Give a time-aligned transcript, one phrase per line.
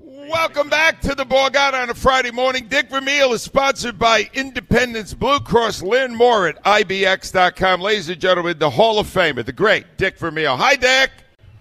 [0.00, 2.66] Welcome back to the Borgata on a Friday morning.
[2.66, 5.82] Dick Vermeil is sponsored by Independence Blue Cross.
[5.82, 7.80] Lynn Moore at IBX.com.
[7.80, 10.56] Ladies and gentlemen, the Hall of Famer, the great Dick Vermeil.
[10.56, 11.12] Hi, Dick.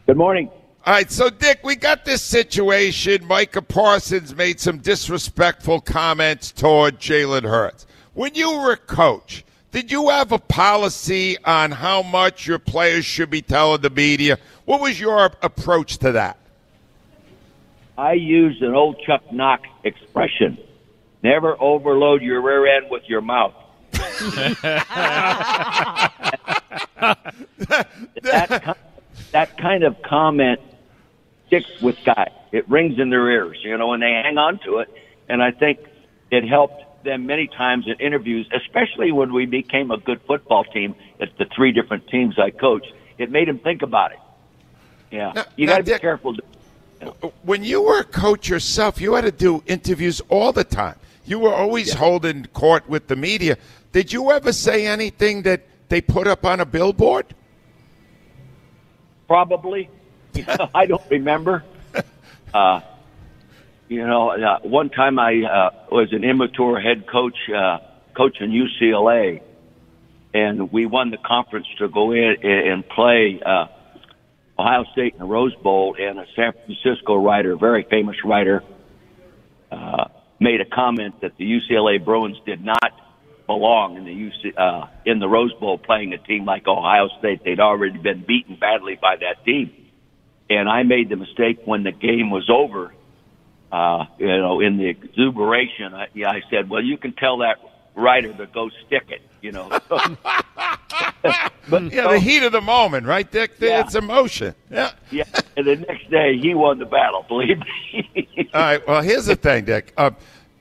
[0.08, 0.50] Good morning.
[0.84, 3.24] All right, so Dick, we got this situation.
[3.28, 7.86] Micah Parsons made some disrespectful comments toward Jalen Hurts.
[8.16, 13.06] When you were a coach, did you have a policy on how much your players
[13.06, 14.40] should be telling the media?
[14.66, 16.40] What was your approach to that?
[17.98, 20.58] I use an old Chuck Knox expression.
[21.22, 23.54] Never overload your rear end with your mouth.
[28.22, 28.78] that,
[29.32, 30.60] that kind of comment
[31.48, 32.32] sticks with guys.
[32.52, 34.90] It rings in their ears, you know, and they hang on to it.
[35.30, 35.80] And I think
[36.32, 40.96] it helped them many times in interviews, especially when we became a good football team
[41.20, 42.92] at the three different teams I coached.
[43.18, 44.20] It made them think about it.
[45.12, 46.36] Yeah, Now- you got to be Dick- careful.
[47.44, 50.96] When you were a coach yourself, you had to do interviews all the time.
[51.26, 53.58] You were always holding court with the media.
[53.92, 57.34] Did you ever say anything that they put up on a billboard?
[59.28, 59.90] Probably.
[60.76, 61.64] I don't remember.
[62.54, 62.82] Uh,
[63.88, 67.80] you know, uh, one time I uh, was an immature head coach, uh,
[68.16, 69.42] coaching UCLA,
[70.36, 73.66] and we won the conference to go in and play uh,
[74.58, 75.96] Ohio State in the Rose Bowl.
[76.00, 78.64] And a San Francisco writer, very famous writer,
[79.72, 80.06] uh,
[80.40, 82.92] made a comment that the UCLA Bruins did not
[83.48, 87.44] belong in the UC, uh, in the Rose Bowl playing a team like Ohio State.
[87.44, 89.72] They'd already been beaten badly by that team.
[90.50, 92.94] And I made the mistake when the game was over,
[93.72, 97.58] uh, you know, in the exuberation, I, yeah, I said, well, you can tell that
[97.96, 99.72] writer to go stick it, you know.
[101.70, 103.54] but Yeah, the heat of the moment, right, Dick?
[103.60, 103.82] Yeah.
[103.82, 104.56] It's emotion.
[104.70, 104.92] Yeah.
[105.12, 105.24] yeah,
[105.58, 108.50] and the next day he won the battle, believe me.
[108.54, 108.88] All right.
[108.88, 109.94] Well, here's the thing, Dick.
[109.98, 110.12] Uh,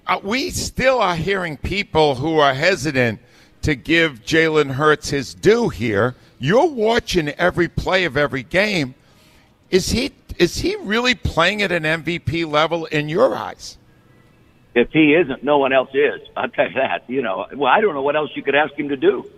[0.07, 3.21] uh, we still are hearing people who are hesitant
[3.63, 6.15] to give Jalen Hurts his due here.
[6.39, 8.95] You're watching every play of every game.
[9.71, 13.79] Is he is he really playing at an MVP level in your eyes?
[14.75, 16.21] if he isn't, no one else is.
[16.37, 17.05] I'll tell you that.
[17.09, 19.29] You know, well, I don't know what else you could ask him to do,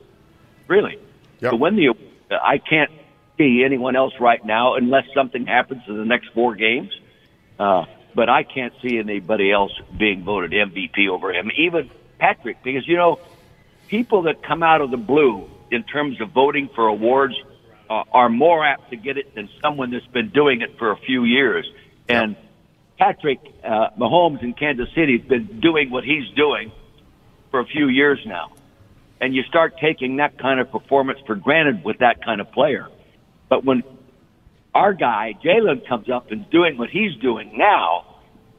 [0.66, 0.98] really.
[1.40, 1.50] Yep.
[1.50, 1.94] To win the,
[2.30, 2.90] I can't
[3.38, 6.90] see anyone else right now unless something happens in the next four games.
[7.58, 12.86] Uh, but I can't see anybody else being voted MVP over him, even Patrick, because
[12.86, 13.18] you know,
[13.88, 17.34] people that come out of the blue in terms of voting for awards
[17.90, 20.96] uh, are more apt to get it than someone that's been doing it for a
[20.96, 21.70] few years.
[22.08, 22.36] And
[22.98, 26.70] Patrick uh, Mahomes in Kansas City has been doing what he's doing
[27.50, 28.52] for a few years now.
[29.20, 32.88] And you start taking that kind of performance for granted with that kind of player.
[33.48, 33.82] But when
[34.74, 38.04] our guy, Jalen, comes up and doing what he's doing now,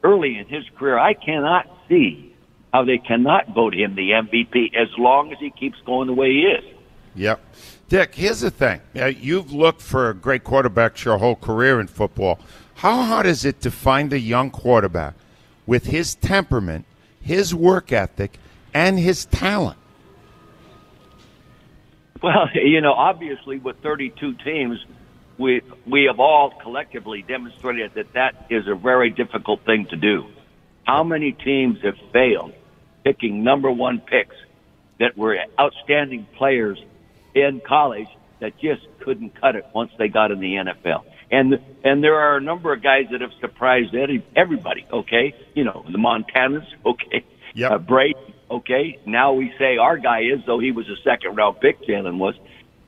[0.02, 2.34] early in his career, I cannot see
[2.72, 6.30] how they cannot vote him the MVP as long as he keeps going the way
[6.30, 6.64] he is.
[7.14, 7.40] Yep.
[7.88, 8.80] Dick, here's the thing.
[8.94, 12.40] You've looked for a great quarterbacks your whole career in football.
[12.74, 15.14] How hard is it to find a young quarterback
[15.66, 16.84] with his temperament,
[17.20, 18.38] his work ethic,
[18.74, 19.78] and his talent?
[22.22, 24.78] Well, you know, obviously with 32 teams,
[25.38, 30.24] we we have all collectively demonstrated that that is a very difficult thing to do.
[30.84, 32.52] How many teams have failed
[33.04, 34.36] picking number one picks
[34.98, 36.78] that were outstanding players
[37.34, 38.08] in college
[38.40, 41.02] that just couldn't cut it once they got in the NFL?
[41.30, 43.94] And and there are a number of guys that have surprised
[44.36, 44.86] everybody.
[44.90, 46.66] Okay, you know the Montanas.
[46.86, 47.24] Okay,
[47.54, 47.70] Yep.
[47.72, 48.35] uh, Brady.
[48.50, 51.82] Okay, now we say our guy is though he was a second round pick.
[51.82, 52.34] Jalen was,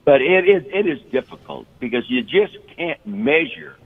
[0.04, 3.76] but it is it is difficult because you just can't measure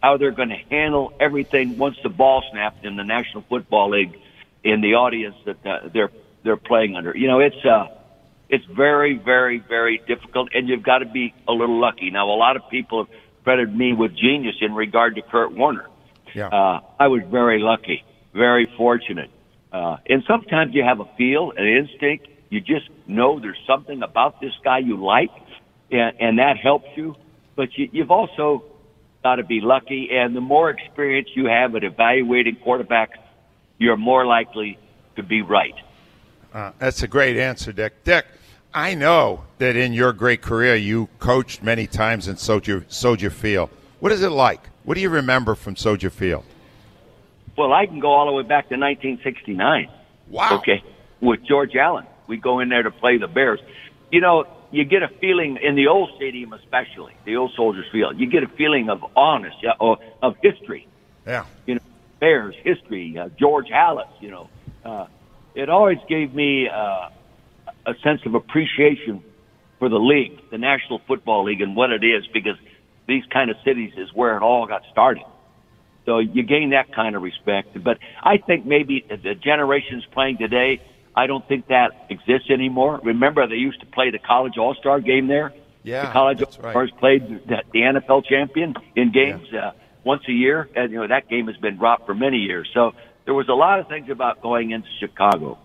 [0.00, 4.16] how they're going to handle everything once the ball snapped in the National Football League
[4.64, 6.10] in the audience that uh, they're
[6.44, 7.16] they're playing under.
[7.16, 7.86] You know, it's uh
[8.48, 12.10] it's very very very difficult, and you've got to be a little lucky.
[12.10, 15.88] Now, a lot of people have credited me with genius in regard to Kurt Warner.
[16.32, 16.46] Yeah.
[16.46, 19.30] Uh, I was very lucky, very fortunate.
[19.72, 22.28] Uh, and sometimes you have a feel, an instinct.
[22.50, 25.30] You just know there's something about this guy you like,
[25.90, 27.16] and, and that helps you.
[27.56, 28.64] But you, you've also
[29.22, 30.10] got to be lucky.
[30.12, 33.18] And the more experience you have at evaluating quarterbacks,
[33.78, 34.78] you're more likely
[35.16, 35.74] to be right.
[36.52, 38.04] Uh, that's a great answer, Dick.
[38.04, 38.26] Dick,
[38.74, 43.70] I know that in your great career you coached many times in Soldier, Soldier Field.
[44.00, 44.68] What is it like?
[44.84, 46.44] What do you remember from Soldier Field?
[47.56, 49.88] Well, I can go all the way back to 1969.
[50.28, 50.58] Wow.
[50.58, 50.82] Okay,
[51.20, 53.60] with George Allen, we go in there to play the Bears.
[54.10, 58.18] You know, you get a feeling in the old stadium, especially the old Soldiers Field.
[58.18, 60.88] You get a feeling of honest, yeah, or of history.
[61.26, 61.44] Yeah.
[61.66, 61.80] You know,
[62.20, 64.48] Bears history, uh, George Halas, you know,
[64.84, 65.06] uh,
[65.54, 67.10] it always gave me uh,
[67.86, 69.22] a sense of appreciation
[69.78, 72.56] for the league, the National Football League, and what it is, because
[73.06, 75.24] these kind of cities is where it all got started.
[76.04, 77.82] So you gain that kind of respect.
[77.82, 80.80] But I think maybe the generations playing today,
[81.14, 83.00] I don't think that exists anymore.
[83.02, 85.52] Remember, they used to play the college all star game there.
[85.84, 86.98] Yeah, the college all stars right.
[86.98, 89.72] played the, the NFL champion in games uh,
[90.04, 92.68] once a year, and you know that game has been dropped for many years.
[92.72, 92.92] So
[93.24, 95.58] there was a lot of things about going into Chicago.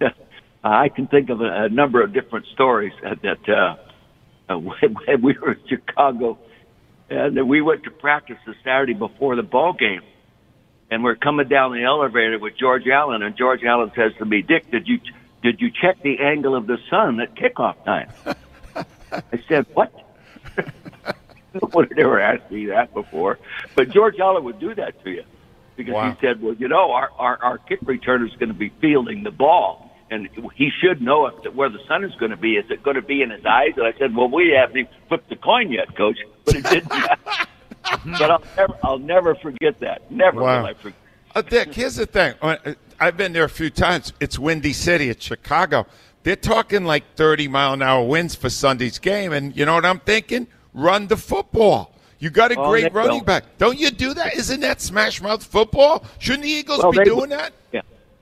[0.64, 3.76] I can think of a, a number of different stories that uh,
[4.48, 6.38] uh, when we were in Chicago,
[7.10, 10.02] and we went to practice the Saturday before the ball game,
[10.90, 14.42] and we're coming down the elevator with George Allen, and George Allen says to me,
[14.42, 15.00] "Dick, did you
[15.42, 18.08] did you check the angle of the sun at kickoff time?"
[19.12, 19.92] I said, "What?"
[21.54, 23.38] Nobody ever asked me that before,
[23.74, 25.24] but George Allen would do that to you
[25.76, 26.10] because Wow.
[26.12, 29.22] he said, "Well, you know, our our, our kick returner is going to be fielding
[29.22, 32.52] the ball, and he should know if the, where the sun is going to be.
[32.56, 34.92] Is it going to be in his eyes?" And I said, "Well, we haven't even
[35.08, 40.10] flipped the coin yet, Coach, but it didn't." but I'll never, I'll never forget that.
[40.10, 40.60] Never Wow.
[40.62, 40.98] will I forget.
[41.34, 42.34] Uh, Dick, here's the thing.
[42.42, 42.56] Uh,
[42.98, 44.12] I've been there a few times.
[44.20, 45.08] It's Windy City.
[45.10, 45.86] It's Chicago.
[46.24, 49.32] They're talking like 30 mile an hour winds for Sunday's game.
[49.32, 50.46] And you know what I'm thinking?
[50.74, 51.94] Run the football.
[52.18, 53.24] You got a Oh, great running will.
[53.24, 53.44] back.
[53.58, 54.34] Don't you do that?
[54.34, 56.04] Isn't that smash mouth football?
[56.18, 57.52] Shouldn't the Eagles Well, be they- doing that?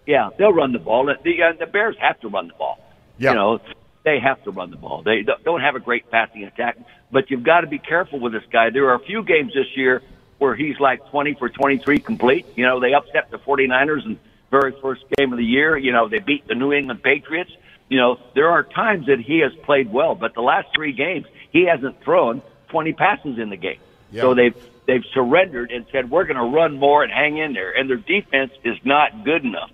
[0.06, 1.04] Yeah, they'll run the ball.
[1.06, 1.12] The
[1.42, 2.78] uh, the Bears have to run the ball.
[3.18, 3.30] Yeah.
[3.30, 3.60] You know,
[4.04, 5.02] they have to run the ball.
[5.02, 6.76] They don't- don't have a great passing attack,
[7.10, 8.70] but you've got to be careful with this guy.
[8.70, 10.02] There are a few games this year
[10.38, 12.46] where he's like 20 for 23 complete.
[12.56, 14.18] You know, they upset the 49ers in
[14.50, 15.76] very first game of the year.
[15.76, 17.50] You know, they beat the New England Patriots.
[17.88, 21.26] You know, there are times that he has played well, but the last three games
[21.50, 23.78] he hasn't thrown 20 passes in the game.
[24.12, 24.22] Yeah.
[24.22, 24.54] So they've
[24.86, 27.96] they've surrendered and said we're going to run more and hang in there, and their
[27.96, 29.70] defense is not good enough.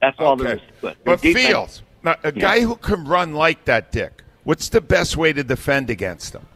[0.00, 0.80] That's all there is to it.
[0.80, 4.80] Their But defense- Fields, now, a guy who can run like that, Dick, what's the
[4.80, 6.46] best way to defend against him?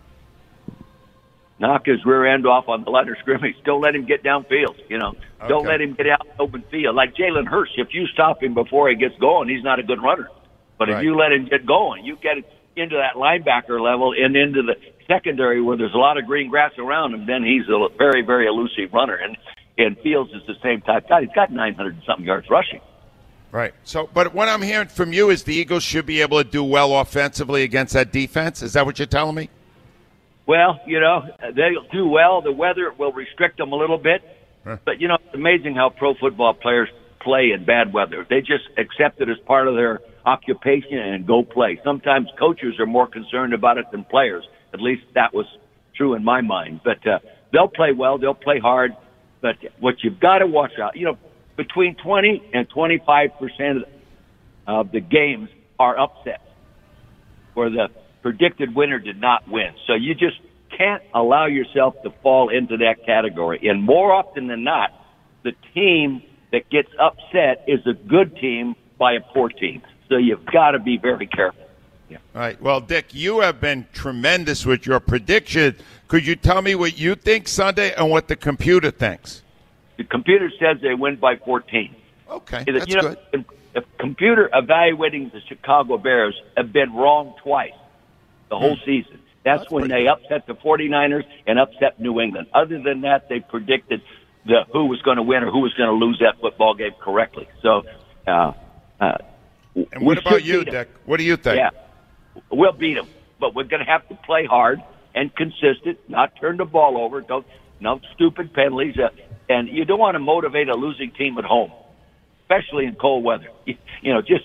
[1.60, 3.54] knock his rear end off on the line of scrimmage.
[3.64, 4.74] Don't let him get downfield.
[4.88, 5.14] You know,
[5.48, 6.96] don't let him get out in open field.
[6.96, 10.02] Like Jalen Hurts, if you stop him before he gets going, he's not a good
[10.02, 10.28] runner.
[10.78, 10.98] But Right.
[10.98, 12.38] if you let him get going, you get
[12.76, 14.74] into that linebacker level and into the
[15.06, 18.46] secondary where there's a lot of green grass around him, then he's a very, very
[18.46, 19.14] elusive runner.
[19.14, 19.36] And
[19.78, 21.22] and Fields is the same type guy.
[21.22, 22.80] He's got 900 something yards rushing.
[23.54, 23.72] Right.
[23.84, 26.64] So, but what I'm hearing from you is the Eagles should be able to do
[26.64, 28.62] well offensively against that defense.
[28.62, 29.48] Is that what you're telling me?
[30.44, 31.22] Well, you know,
[31.54, 32.42] they'll do well.
[32.42, 34.22] The weather will restrict them a little bit.
[34.64, 34.78] Huh.
[34.84, 36.88] But, you know, it's amazing how pro football players
[37.20, 38.26] play in bad weather.
[38.28, 41.80] They just accept it as part of their occupation and go play.
[41.84, 44.44] Sometimes coaches are more concerned about it than players.
[44.72, 45.46] At least that was
[45.94, 46.80] true in my mind.
[46.82, 47.20] But uh,
[47.52, 48.18] they'll play well.
[48.18, 48.96] They'll play hard.
[49.40, 51.18] But what you've got to watch out, you know,
[51.56, 53.84] between 20 and 25 percent
[54.66, 55.48] of the games
[55.78, 56.42] are upsets
[57.54, 57.88] where the
[58.22, 59.72] predicted winner did not win.
[59.86, 60.36] So you just
[60.76, 63.68] can't allow yourself to fall into that category.
[63.68, 64.90] And more often than not,
[65.42, 66.22] the team
[66.52, 69.82] that gets upset is a good team by a poor team.
[70.08, 71.62] So you've got to be very careful.
[72.08, 72.18] Yeah.
[72.34, 72.60] All right.
[72.60, 75.76] Well, Dick, you have been tremendous with your prediction.
[76.08, 79.42] Could you tell me what you think Sunday and what the computer thinks?
[79.96, 81.94] The computer says they win by 14.
[82.30, 82.94] Okay, You know, that's
[83.32, 83.44] good.
[83.74, 87.72] If computer evaluating the Chicago Bears have been wrong twice
[88.48, 89.20] the whole season.
[89.44, 92.46] That's, That's when they upset the 49ers and upset New England.
[92.54, 94.00] Other than that, they predicted
[94.46, 96.92] the who was going to win or who was going to lose that football game
[97.00, 97.48] correctly.
[97.62, 97.82] So,
[98.26, 98.52] uh,
[99.00, 99.18] uh,
[99.74, 100.64] And what about you.
[100.64, 100.88] Dick?
[101.04, 101.56] What do you think?
[101.56, 101.70] Yeah,
[102.50, 103.08] we'll beat them,
[103.40, 104.82] but we're going to have to play hard
[105.14, 107.20] and consistent, not turn the ball over.
[107.20, 107.46] Don't
[107.80, 109.08] no stupid penalties, uh,
[109.48, 111.72] and you don't want to motivate a losing team at home,
[112.42, 113.48] especially in cold weather.
[113.66, 114.44] You, you know, just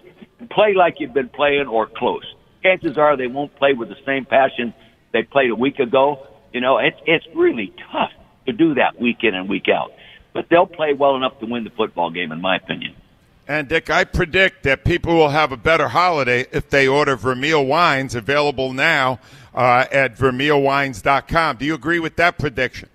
[0.49, 2.23] play like you've been playing or close.
[2.63, 4.73] Chances are they won't play with the same passion
[5.11, 6.25] they played a week ago.
[6.53, 8.11] You know, it's it's really tough
[8.45, 9.91] to do that week in and week out,
[10.33, 12.95] but they'll play well enough to win the football game, in my opinion.
[13.49, 17.65] And Dick, I predict that people will have a better holiday if they order Vermeil
[17.65, 19.19] wines available now
[19.55, 21.57] uh, at vermeilwines.com.
[21.57, 22.89] Do you agree with that prediction?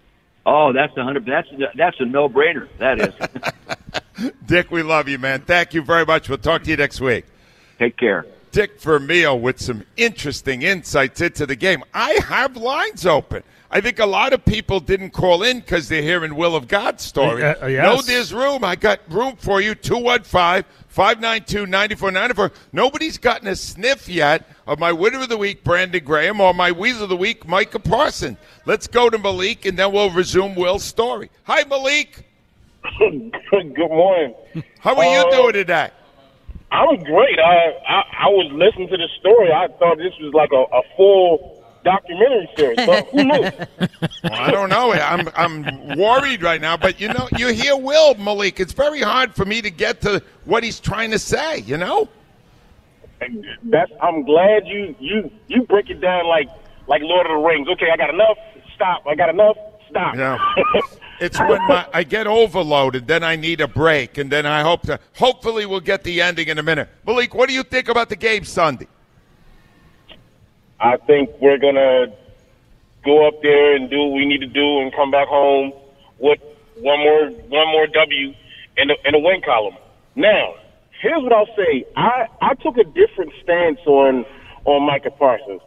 [0.47, 1.25] Oh, that's a hundred.
[1.27, 2.69] That's that's a no brainer.
[2.79, 4.33] That is.
[4.47, 5.41] Dick, we love you, man.
[5.41, 6.29] Thank you very much.
[6.29, 7.25] We'll talk to you next week.
[7.79, 8.27] Take care.
[8.55, 11.83] Dick Vermeil with some interesting insights into the game.
[11.93, 13.43] I have lines open.
[13.69, 17.01] I think a lot of people didn't call in because they're hearing Will of God
[17.01, 17.43] story.
[17.43, 17.83] Uh, uh, yes.
[17.85, 18.63] No, there's room.
[18.63, 19.75] I got room for you.
[19.75, 22.53] 215 592 9494.
[22.73, 26.71] Nobody's gotten a sniff yet of my Winner of the Week, Brandon Graham, or my
[26.71, 28.37] Weasel of the Week, Micah Parson.
[28.67, 31.29] Let's go to Malik, and then we'll resume Will's story.
[31.43, 32.25] Hi, Malik.
[33.01, 33.33] Good
[33.91, 34.33] morning.
[34.79, 35.91] How are you Uh, doing today?
[36.75, 37.39] I'm great.
[37.39, 39.53] I, I I was listening to the story.
[39.53, 43.51] I thought this was like a, a full documentary series, but who knew?
[44.25, 44.93] Well, I don't know.
[44.93, 48.59] I'm I'm worried right now, but you know, you hear Will Malik.
[48.59, 51.59] It's very hard for me to get to what he's trying to say.
[51.59, 52.09] You know.
[53.65, 53.93] That's.
[54.03, 56.49] I'm glad you you you break it down like
[56.89, 57.69] like Lord of the Rings.
[57.69, 58.39] Okay, I got enough.
[58.75, 59.07] Stop.
[59.07, 59.57] I got enough.
[59.91, 60.17] Stop.
[60.17, 60.39] Yeah.
[61.21, 64.83] It's when my, I get overloaded, then I need a break, and then I hope
[64.83, 64.99] to.
[65.17, 66.89] Hopefully, we'll get the ending in a minute.
[67.07, 68.89] Malik, what do you think about the game Sunday?
[70.81, 72.13] I think we're gonna
[73.05, 75.73] go up there and do what we need to do and come back home
[76.19, 76.41] with
[76.77, 78.35] one more one more W
[78.77, 79.77] in the in the win column.
[80.17, 80.55] Now,
[81.01, 81.85] here's what I'll say.
[81.97, 84.25] I I took a different stance on
[84.65, 85.61] on Micah Parsons.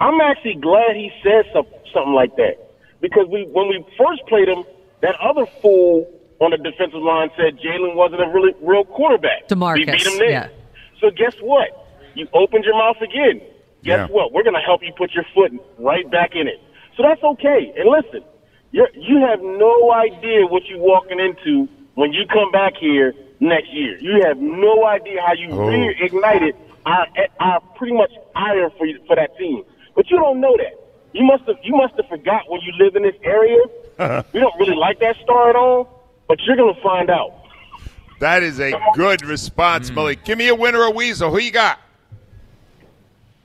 [0.00, 2.56] I'm actually glad he said some, something like that
[3.00, 4.64] because we when we first played him,
[5.02, 9.48] that other fool on the defensive line said Jalen wasn't a really real quarterback.
[9.48, 10.30] DeMarcus, we beat him there.
[10.30, 10.48] yeah.
[11.00, 11.68] So guess what?
[12.14, 13.40] You opened your mouth again.
[13.84, 14.06] Guess Yeah.
[14.08, 14.32] what?
[14.32, 16.60] We're going to help you put your foot right back in it.
[16.96, 17.72] So that's okay.
[17.76, 18.22] And listen,
[18.72, 23.72] you you have no idea what you're walking into when you come back here next
[23.72, 23.96] year.
[24.00, 25.58] You have no idea how you Oh.
[25.68, 26.52] reignited
[26.86, 27.06] our,
[27.40, 29.62] our pretty much iron for you, for that team.
[29.94, 30.74] But you don't know that.
[31.12, 33.58] You must have you must have forgot when you live in this area.
[34.32, 37.34] we don't really like that star at all, but you're going to find out.
[38.20, 39.96] That is a good response, hmm.
[39.96, 40.24] Malik.
[40.24, 41.30] Give me a winner or weasel.
[41.30, 41.78] Who you got?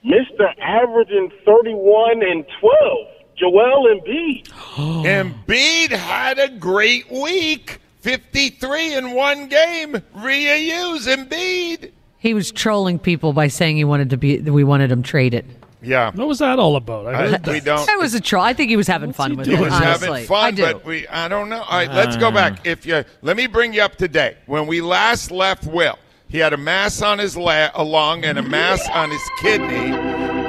[0.06, 0.48] Mr.
[0.62, 3.08] Averaging 31 and 12,
[3.38, 4.48] Joel Embiid.
[5.06, 7.82] Embiid had a great week.
[8.02, 9.94] 53 in one game.
[10.16, 11.92] Reuse Embiid.
[12.20, 14.40] He was trolling people by saying he wanted to be.
[14.40, 15.46] We wanted him traded.
[15.86, 16.12] Yeah.
[16.14, 17.08] What was that all about?
[17.08, 17.66] I I- heard we that.
[17.66, 17.86] don't.
[17.86, 18.44] That was a troll.
[18.44, 19.58] I think he was having fun with doing?
[19.58, 19.62] it.
[19.62, 20.08] was honestly.
[20.08, 20.62] having fun, I do.
[20.64, 21.62] but we I don't know.
[21.62, 22.66] All right, let's go back.
[22.66, 24.38] If you let me bring you up to date.
[24.48, 28.44] When we last left Will, he had a mass on his la- lung and a
[28.44, 29.94] mass on his kidney,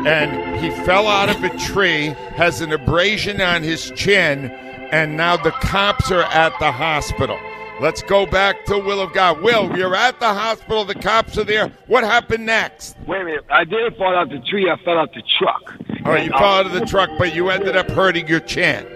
[0.09, 4.51] and he fell out of a tree, has an abrasion on his chin,
[4.91, 7.39] and now the cops are at the hospital.
[7.79, 9.43] Let's go back to Will of God.
[9.43, 10.85] Will, you're at the hospital.
[10.87, 11.69] The cops are there.
[11.89, 12.97] What happened next?
[13.07, 13.45] Wait a minute.
[13.51, 14.71] I didn't fall out the tree.
[14.71, 15.75] I fell out the truck.
[16.07, 18.29] All right, you And, fell uh, out of the truck, but you ended up hurting
[18.29, 18.87] your chin.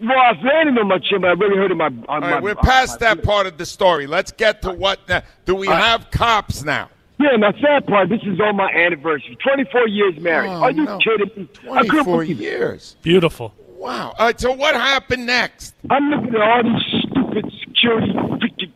[0.00, 1.86] Well, I was landing on my chin, but I really hurt my.
[1.86, 4.06] On All my right, we're past my- that part of the story.
[4.08, 5.22] Let's get to what now.
[5.44, 6.88] Do we have cops now?
[7.20, 8.08] Yeah, my sad part.
[8.08, 9.36] This is on my anniversary.
[9.44, 10.50] Twenty-four years married.
[10.50, 10.98] Oh, Are you no.
[10.98, 11.48] kidding me?
[11.52, 12.96] 24 believe years.
[13.02, 13.54] Beautiful.
[13.76, 14.14] Wow.
[14.18, 15.74] All right, so what happened next?
[15.90, 18.12] I'm looking at all these stupid security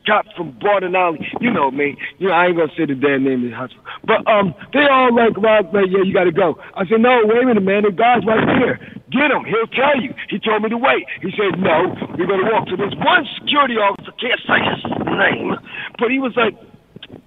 [0.06, 1.26] cops from Borden Alley.
[1.40, 1.96] You know me.
[2.18, 3.84] You know I ain't gonna say the damn name of the hospital.
[4.06, 6.58] But um, they all like, well, like, yeah, you gotta go.
[6.74, 7.82] I said, no, wait a minute, man.
[7.82, 8.78] The guy's right here.
[9.10, 9.44] Get him.
[9.44, 10.14] He'll tell you.
[10.30, 11.04] He told me to wait.
[11.20, 14.12] He said, no, we're gonna walk to this one security officer.
[14.18, 15.58] Can't say his name,
[15.98, 16.54] but he was like,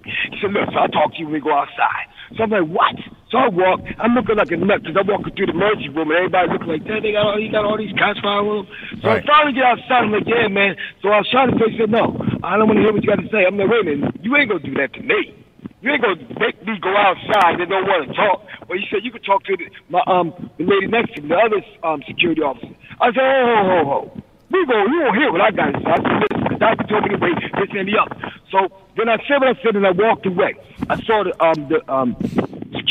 [0.04, 2.10] he said, look, so I'll talk to you when we go outside.
[2.36, 2.96] So I'm like, what?
[3.30, 3.80] So I walk.
[3.98, 6.68] I'm looking like a nut because I'm walking through the emergency room and everybody looking
[6.78, 7.02] like that.
[7.02, 9.00] They got all, he got all these cops following him.
[9.02, 9.22] So Right.
[9.22, 10.06] I finally get outside.
[10.06, 10.76] I'm like, yeah, man.
[11.02, 12.14] So I was trying to say, he said, no,
[12.46, 13.42] I don't want to hear what you got to say.
[13.42, 14.14] I'm like, wait a minute.
[14.22, 15.34] You ain't going to do that to me.
[15.82, 18.46] You ain't going to make me go outside and don't want to talk.
[18.70, 21.28] But he said, you could talk to the, my, um, the lady next to me,
[21.34, 22.70] the other um, security officer.
[23.02, 24.22] I said, oh, ho, ho, ho.
[24.54, 25.90] We go, you won't hear what I got to say.
[25.90, 28.14] I said, listen, the doctor told me to wait, this and the other.
[28.54, 28.58] So
[28.96, 30.54] then I said what I said and I walked away.
[30.88, 32.14] I saw the, um, the, um,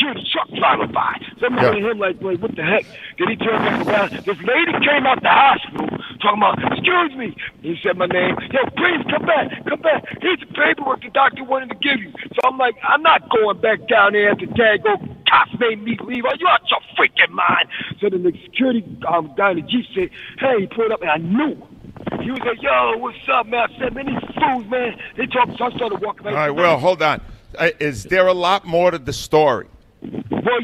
[0.06, 1.18] security truck driving by.
[1.40, 1.62] So I'm Yeah.
[1.70, 2.84] looking at him like, wait, what the heck?
[3.18, 4.10] Then he turned back around.
[4.24, 5.88] This lady came out the hospital
[6.20, 7.36] talking about, excuse me.
[7.62, 8.36] He said my name.
[8.52, 10.04] Yo, please come back, come back.
[10.20, 12.12] Here's the paperwork the doctor wanted to give you.
[12.34, 14.96] So I'm like, I'm not going back down there after Dad go,
[15.28, 16.24] cops made me leave.
[16.24, 17.68] Are you out your freaking mind?
[18.00, 21.10] So then the security um, guy in the Jeep said, hey, he pulled up and
[21.10, 21.56] I knew.
[22.22, 23.68] He was like, yo, what's up, man?
[23.70, 24.96] I said, man, these fools, man.
[25.16, 26.26] They talking, so I started walking.
[26.28, 27.20] All right, well, hold on.
[27.58, 29.66] Uh, is there a lot more to the story?
[30.30, 30.60] Well,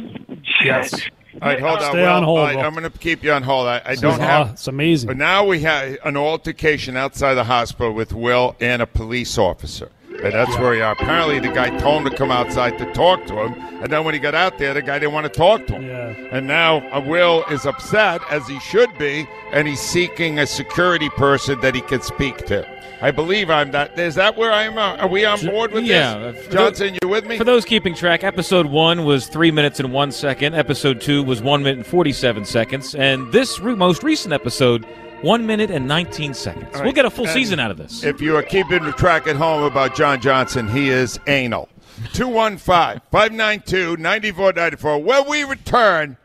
[0.64, 0.92] Yes.
[1.40, 1.90] All right, hold on.
[1.90, 2.08] Stay Will.
[2.08, 2.56] on hold, right.
[2.58, 3.66] I'm going to keep you on hold.
[3.66, 4.48] I, I don't is have.
[4.48, 5.08] aw- it's amazing.
[5.08, 9.90] But now we have an altercation outside the hospital with Will and a police officer.
[10.24, 10.92] And that's where we are.
[10.92, 13.54] Apparently, the guy told him to come outside to talk to him.
[13.82, 15.86] And then when he got out there, the guy didn't want to talk to him.
[15.86, 16.14] Yeah.
[16.30, 21.08] And now uh, Will is upset, as he should be, and he's seeking a security
[21.10, 22.66] person that he can speak to.
[23.00, 23.98] I believe I'm that.
[23.98, 24.78] Is that where I'm?
[24.78, 26.18] Uh, are we on board with Yeah.
[26.18, 26.46] this?
[26.46, 27.36] Johnson, you with me?
[27.36, 30.54] For those keeping track, episode one was three minutes and one second.
[30.54, 34.86] Episode two was one minute and forty-seven seconds, and this re- most recent episode,
[35.22, 36.74] one minute and nineteen seconds.
[36.74, 38.04] All We'll get a full And season out of this.
[38.04, 41.68] If you are keeping track at home about John Johnson, he is anal.
[42.14, 44.98] 215 592 9494.
[44.98, 46.16] When we return,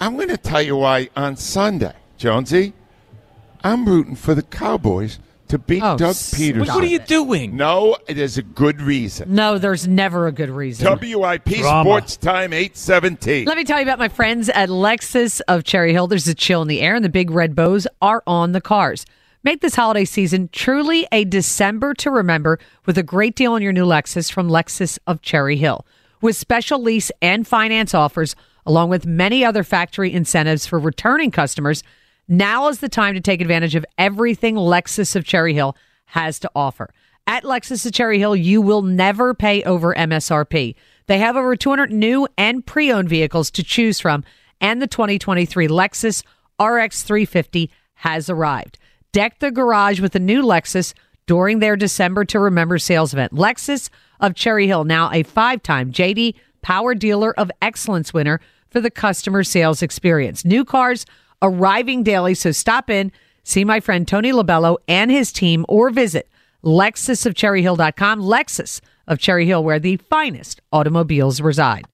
[0.00, 2.72] I'm going to tell you why on Sunday, Jonesy,
[3.62, 6.58] I'm rooting for the Cowboys to beat Oh, Doug stop Pederson.
[6.74, 7.56] What are you doing?
[7.56, 9.34] No, there's a good reason.
[9.34, 10.86] No, there's never a good reason.
[10.98, 11.88] WIP Drama.
[11.88, 13.46] Sports Time 817.
[13.46, 16.06] Let me tell you about my friends at Lexus of Cherry Hill.
[16.06, 19.04] There's a chill in the air, and the big red bows are on the cars.
[19.42, 23.72] Make this holiday season truly a December to remember with a great deal on your
[23.74, 25.84] new Lexus from Lexus of Cherry Hill.
[26.22, 28.34] With special lease and finance offers,
[28.64, 31.82] along with many other factory incentives for returning customers,
[32.28, 35.76] now is the time to take advantage of everything Lexus of Cherry Hill
[36.06, 36.90] has to offer.
[37.26, 40.74] At Lexus of Cherry Hill, you will never pay over MSRP.
[41.06, 44.24] They have over 200 new and pre owned vehicles to choose from,
[44.60, 46.22] and the 2023 Lexus
[46.60, 48.78] RX 350 has arrived.
[49.12, 50.94] Deck the garage with a new Lexus
[51.26, 53.32] during their December to Remember sales event.
[53.32, 53.88] Lexus
[54.20, 58.40] of Cherry Hill, now a five time JD Power Dealer of Excellence winner
[58.70, 60.44] for the customer sales experience.
[60.44, 61.06] New cars
[61.44, 63.12] arriving daily, so stop in,
[63.44, 66.28] see my friend Tony Labello and his team, or visit
[66.64, 68.20] lexusofcherryhill.com.
[68.20, 71.84] Lexus of Cherry Hill, where the finest automobiles reside.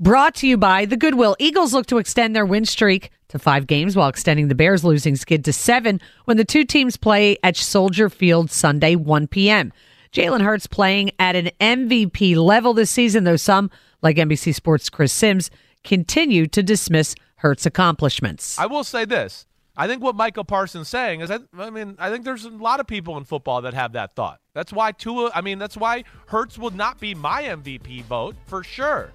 [0.00, 1.34] Brought to you by the Goodwill.
[1.40, 5.16] Eagles look to extend their win streak to five games while extending the Bears' losing
[5.16, 9.72] skid to seven when the two teams play at Soldier Field Sunday, 1 p.m.
[10.12, 13.70] Jalen Hurts playing at an MVP level this season, though some,
[14.02, 15.50] like NBC Sports' Chris Sims,
[15.84, 18.58] continue to dismiss Hurts' accomplishments.
[18.58, 19.46] I will say this.
[19.76, 22.80] I think what Michael Parsons saying is, I, I mean, I think there's a lot
[22.80, 24.40] of people in football that have that thought.
[24.52, 25.30] That's why Tua.
[25.32, 29.12] I mean, that's why Hurts will not be my MVP vote for sure.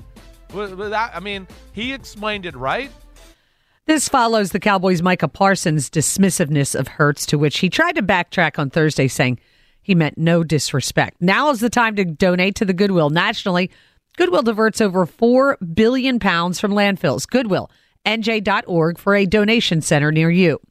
[0.56, 2.92] I mean, he explained it right.
[3.86, 8.58] This follows the Cowboys' Micah Parsons' dismissiveness of Hurts, to which he tried to backtrack
[8.58, 9.42] on Thursday, saying
[9.82, 11.18] he meant no disrespect.
[11.22, 13.10] Now is the time to donate to the Goodwill.
[13.10, 13.70] Nationally,
[14.16, 17.28] Goodwill diverts over 4 billion pounds from landfills.
[17.28, 17.70] Goodwill,
[18.06, 20.62] NJ.org for a donation center near you.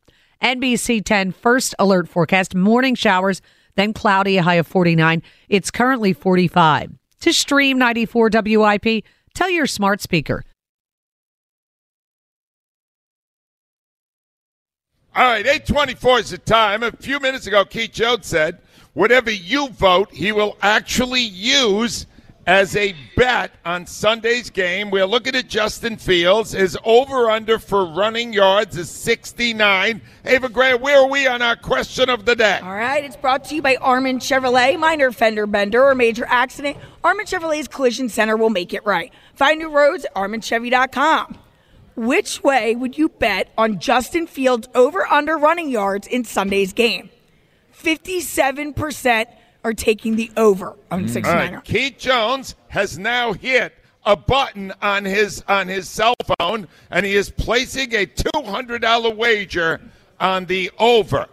[0.42, 3.42] NBC 10 first alert forecast morning showers,
[3.74, 5.22] then cloudy, a high of 49.
[5.50, 6.92] It's currently 45.
[7.20, 10.44] To stream 94 WIP, tell your smart speaker
[15.14, 16.82] All right, 824 is the time.
[16.82, 18.58] A few minutes ago, Keith Jones said,
[18.94, 22.06] whatever you vote, he will actually use
[22.46, 24.90] as a bet on Sunday's game.
[24.90, 26.52] We're looking at Justin Fields.
[26.52, 30.00] His over under for running yards is 69.
[30.24, 32.58] Ava Gray, where are we on our question of the day?
[32.62, 34.78] All right, it's brought to you by Armin Chevrolet.
[34.78, 39.12] Minor fender bender or major accident, Armin Chevrolet's Collision Center will make it right.
[39.34, 41.38] Find new roads at arminchevy.com.
[41.94, 47.10] Which way would you bet on Justin Fields over under running yards in Sunday's game?
[47.76, 49.26] 57%
[49.64, 51.10] are taking the over on mm.
[51.10, 51.26] 69er.
[51.26, 53.74] All right, Keith Jones has now hit
[54.04, 58.82] a button on his on his cell phone, and he is placing a two hundred
[58.82, 59.80] dollar wager
[60.18, 61.26] on the over.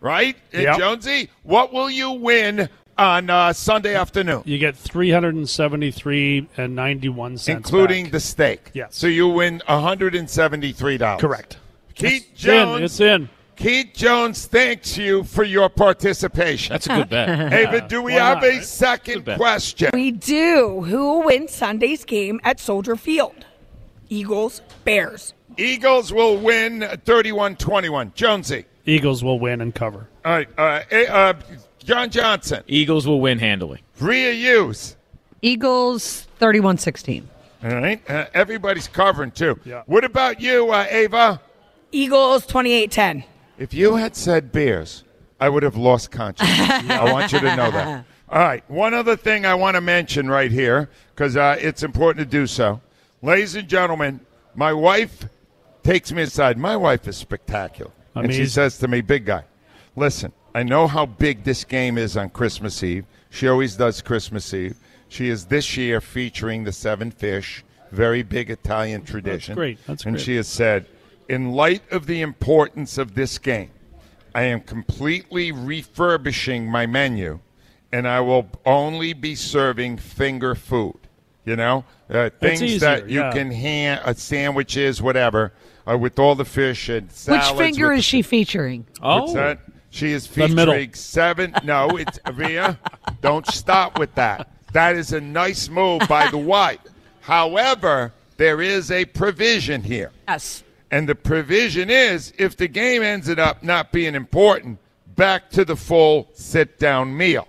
[0.00, 0.78] Right, Yep.
[0.78, 7.48] Jonesy, what will you win on uh, Sunday afternoon, You get 373 and 91 cents.
[7.56, 8.12] including back.
[8.12, 8.70] the stake?
[8.74, 8.96] Yes.
[8.96, 11.20] So you win one hundred and seventy three dollars.
[11.20, 11.58] Correct.
[11.94, 12.50] Keith It's in.
[12.50, 12.82] Jones.
[12.82, 13.28] It's in.
[13.56, 16.72] Keith Jones thanks you for your participation.
[16.72, 17.52] That's a good bet.
[17.52, 18.64] Ava, do we Why have not, a right?
[18.64, 19.38] second Good bet.
[19.38, 19.90] question?
[19.92, 20.82] We do.
[20.82, 23.46] Who will win Sunday's game at Soldier Field?
[24.08, 25.34] Eagles, Bears.
[25.56, 28.12] Eagles will win 31-21.
[28.14, 28.64] Jonesy.
[28.86, 30.08] Eagles will win and cover.
[30.24, 31.34] All right, uh, uh,
[31.84, 33.82] John Johnson, Eagles will win handily.
[34.00, 34.96] Rhea Hughes.
[35.42, 37.28] Eagles 31 16.
[37.62, 39.58] All right, uh, everybody's covering too.
[39.64, 39.82] Yeah.
[39.84, 41.40] What about you, uh, Ava?
[41.92, 43.24] Eagles 28 10.
[43.58, 45.04] If you had said Bears,
[45.38, 46.58] I would have lost consciousness.
[46.90, 48.04] I want you to know that.
[48.30, 52.24] All right, one other thing I want to mention right here because uh, it's important
[52.24, 52.80] to do so,
[53.20, 54.20] ladies and gentlemen.
[54.54, 55.26] My wife
[55.82, 56.56] takes me aside.
[56.56, 59.44] My wife is spectacular, and she says to me, "Big guy,
[59.96, 63.06] listen, I know how big this game is on Christmas Eve.
[63.30, 64.76] She always does Christmas Eve.
[65.08, 69.54] She is this year featuring the seven fish, very big Italian tradition.
[69.54, 69.78] That's great.
[69.86, 70.24] That's and great.
[70.24, 70.86] she has said,
[71.28, 73.70] in light of the importance of this game,
[74.34, 77.40] I am completely refurbishing my menu,
[77.92, 80.98] and I will only be serving finger food.
[81.44, 83.32] You know, uh, things easier, that you yeah.
[83.32, 85.52] can hand, uh, sandwiches, whatever,
[85.86, 87.50] uh, with all the fish and salads.
[87.50, 88.86] Which finger is she featuring?
[89.00, 89.60] What's Oh, that?
[89.94, 90.74] She is The middle.
[90.74, 91.54] featuring seven.
[91.62, 92.78] No, it's Rhea.
[93.20, 94.48] Don't stop with that.
[94.72, 96.80] That is a nice move by the White.
[97.20, 100.10] However, there is a provision here.
[100.28, 100.64] Yes.
[100.90, 104.78] And the provision is if the game ended up not being important,
[105.14, 107.46] back to the full sit down meal.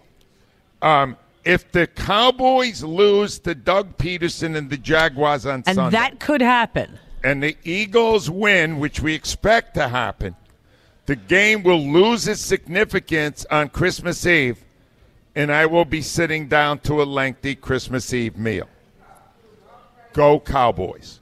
[0.84, 5.98] Um, if the Cowboys lose to Doug Pederson and the Jaguars on Sunday, And Sunday,
[5.98, 7.00] that could happen.
[7.24, 10.36] and the Eagles win, which we expect to happen,
[11.06, 14.58] the game will lose its significance on Christmas Eve,
[15.36, 18.68] and I will be sitting down to a lengthy Christmas Eve meal.
[20.14, 21.20] Go Cowboys.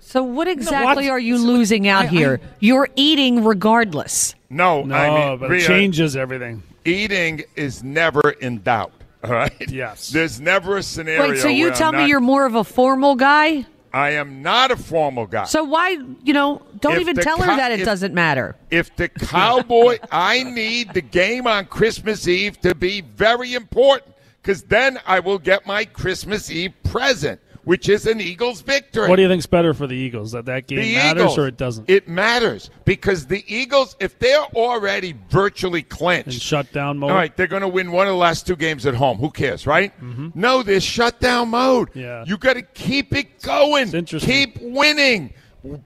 [0.00, 1.12] So what exactly what?
[1.12, 2.40] are you losing out I- here?
[2.60, 4.34] You're eating regardless.
[4.50, 6.62] No, No, I mean, but it changes everything.
[6.84, 8.92] eating is never in doubt.
[9.22, 9.52] All right.
[9.70, 10.08] Yes.
[10.08, 11.32] There's never a scenario.
[11.32, 13.66] Wait, so you where tell I'm me not- you're more of a formal guy?
[13.92, 15.44] I am not a formal guy.
[15.44, 15.90] So why,
[16.22, 18.56] you know, don't If even tell her that it if- doesn't matter.
[18.70, 24.62] if the Cowboy, I need the game on Christmas Eve to be very important because
[24.64, 29.10] then I will get my Christmas Eve present, which is an Eagles victory.
[29.10, 30.32] What do you think's better for the Eagles?
[30.32, 31.90] That that game the matters Eagles, or it doesn't?
[31.90, 37.10] It matters because the Eagles, if they're already virtually clinched, in shutdown mode.
[37.10, 39.18] all right, they're going to win one of the last two games at home.
[39.18, 39.92] Who cares, right?
[40.00, 40.30] Mm-hmm.
[40.34, 41.90] No, there's shutdown mode.
[41.92, 42.24] Yeah.
[42.26, 43.90] You got to keep it going.
[44.06, 45.34] Keep winning.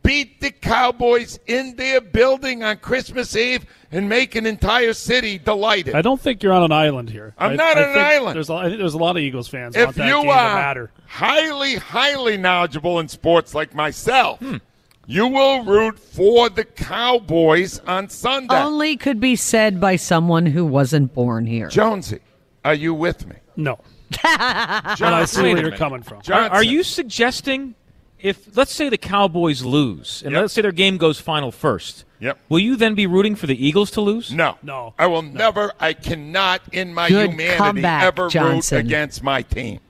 [0.02, 5.94] Beat the Cowboys in their building on Christmas Eve and make an entire city delighted.
[5.94, 7.34] I don't think you're on an island here.
[7.38, 8.36] I'm I- not I on an island.
[8.36, 10.24] There's a, I think there's a lot of Eagles fans want if that you game
[10.24, 10.90] to are matter.
[11.06, 14.56] highly, highly knowledgeable in sports like myself, Hmm.
[15.06, 18.54] you will root for the Cowboys on Sunday.
[18.54, 21.68] Only could be said by someone who wasn't born here.
[21.68, 22.20] Jonesy,
[22.64, 23.36] are you with me?
[23.56, 23.78] No,
[24.10, 25.78] but I see where you're minute.
[25.78, 26.18] coming from.
[26.18, 26.52] Are, Johnson.
[26.52, 27.74] are you suggesting
[28.22, 30.40] if let's say the Cowboys lose and Yep.
[30.42, 32.04] let's say their game goes final first?
[32.20, 32.38] Yep.
[32.48, 34.32] Will you then be rooting for the Eagles to lose?
[34.32, 34.56] No.
[34.62, 34.94] No.
[34.98, 38.76] I will never, I cannot in my Good humanity comeback, ever Johnson.
[38.78, 39.80] root against my team.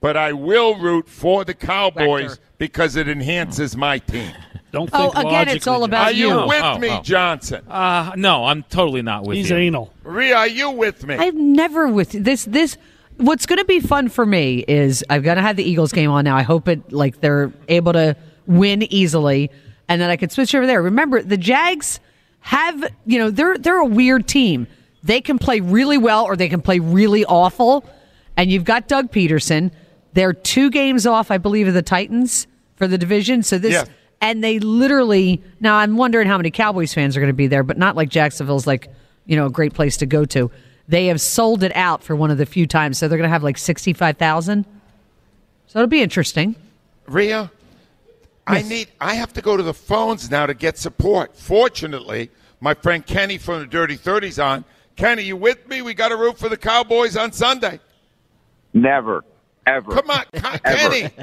[0.00, 2.42] But I will root for the Cowboys Rector.
[2.58, 4.32] because it enhances my team.
[4.72, 6.46] Don't Oh, think again, it's all logically, about Are you you.
[6.48, 7.02] with Oh, me, oh.
[7.02, 7.62] Johnson?
[7.68, 9.56] Uh, no, I'm totally not with He's you.
[9.56, 9.92] He's anal.
[10.02, 11.14] Rhea, are you with me?
[11.16, 12.46] I'm never with this.
[12.46, 12.78] This
[13.16, 16.10] what's going to be fun for me is I'm going to have the Eagles game
[16.10, 16.36] on now.
[16.36, 19.50] I hope it like they're able to win easily,
[19.88, 20.82] and then I could switch over there.
[20.82, 22.00] Remember, the Jags
[22.40, 24.66] have you know they're they're a weird team.
[25.04, 27.84] They can play really well or they can play really awful,
[28.36, 29.70] and you've got Doug Pederson.
[30.14, 32.46] They're two games off, I believe, of the Titans
[32.76, 33.42] for the division.
[33.42, 33.72] So this.
[33.72, 33.84] Yeah.
[34.20, 37.64] And they literally now I'm wondering how many Cowboys fans are going to be there,
[37.64, 38.88] but not like Jacksonville's like
[39.26, 40.48] you know a great place to go to.
[40.88, 43.32] They have sold it out for one of the few times, so they're going to
[43.32, 44.64] have like sixty five thousand.
[45.66, 46.56] So it'll be interesting.
[47.06, 47.50] Rhea,
[48.46, 48.88] I need.
[49.00, 51.36] I have to go to the phones now to get support.
[51.36, 54.64] Fortunately, my friend Kenny from the Dirty Thirties on.
[54.96, 55.80] Kenny, you with me?
[55.80, 57.80] We got to root for the Cowboys on Sunday.
[58.74, 59.24] Never,
[59.66, 59.92] ever.
[59.92, 61.08] Come on, Con- Kenny.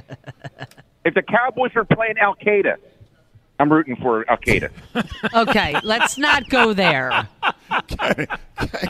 [1.06, 2.76] If the Cowboys are playing Al Qaeda,
[3.58, 4.70] I'm rooting for Al Qaeda.
[5.34, 7.28] Okay, let's not go there.
[7.88, 8.28] Kenny,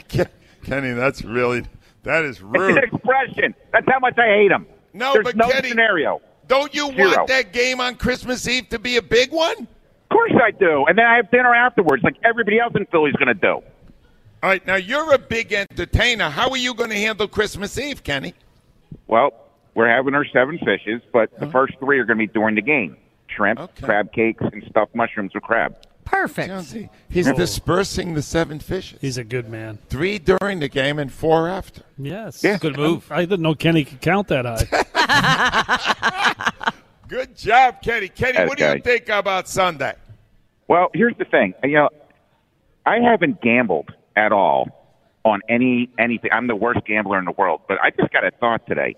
[0.08, 0.30] Kenny,
[0.62, 1.64] that's really
[2.02, 2.76] that is rude.
[2.76, 3.54] It's an expression.
[3.72, 4.66] That's how much I hate him.
[4.92, 6.20] No, There's but no Kenny- scenario.
[6.48, 7.10] Don't you Zero.
[7.16, 9.56] want that game on Christmas Eve to be a big one?
[9.60, 10.84] Of course I do.
[10.88, 13.48] And then I have dinner afterwards, like everybody else in Philly's going to do.
[14.42, 16.28] All right, now you're a big entertainer.
[16.30, 18.34] How are you going to handle Christmas Eve, Kenny?
[19.06, 19.32] Well,
[19.74, 22.62] we're having our seven fishes, but the first three are going to be during the
[22.62, 22.96] game:
[23.28, 23.84] shrimp, Okay.
[23.86, 25.76] crab cakes, and stuffed mushrooms with crab.
[26.10, 26.48] Perfect.
[26.48, 29.00] Jonesy, he's dispersing the seven fishes.
[29.00, 29.78] He's a good man.
[29.88, 31.82] Three during the game and four after.
[31.96, 32.42] Yes.
[32.42, 32.58] Yeah.
[32.58, 33.10] Good move.
[33.10, 34.66] I didn't know Kenny could count that high.
[37.08, 38.08] Good job, Kenny.
[38.08, 39.94] Kenny, what do you think about Sunday?
[40.68, 41.54] Well, here's the thing.
[41.64, 41.88] You know,
[42.86, 44.68] I haven't gambled at all
[45.24, 46.30] on any anything.
[46.32, 48.94] I'm the worst gambler in the world, but I just got a thought today.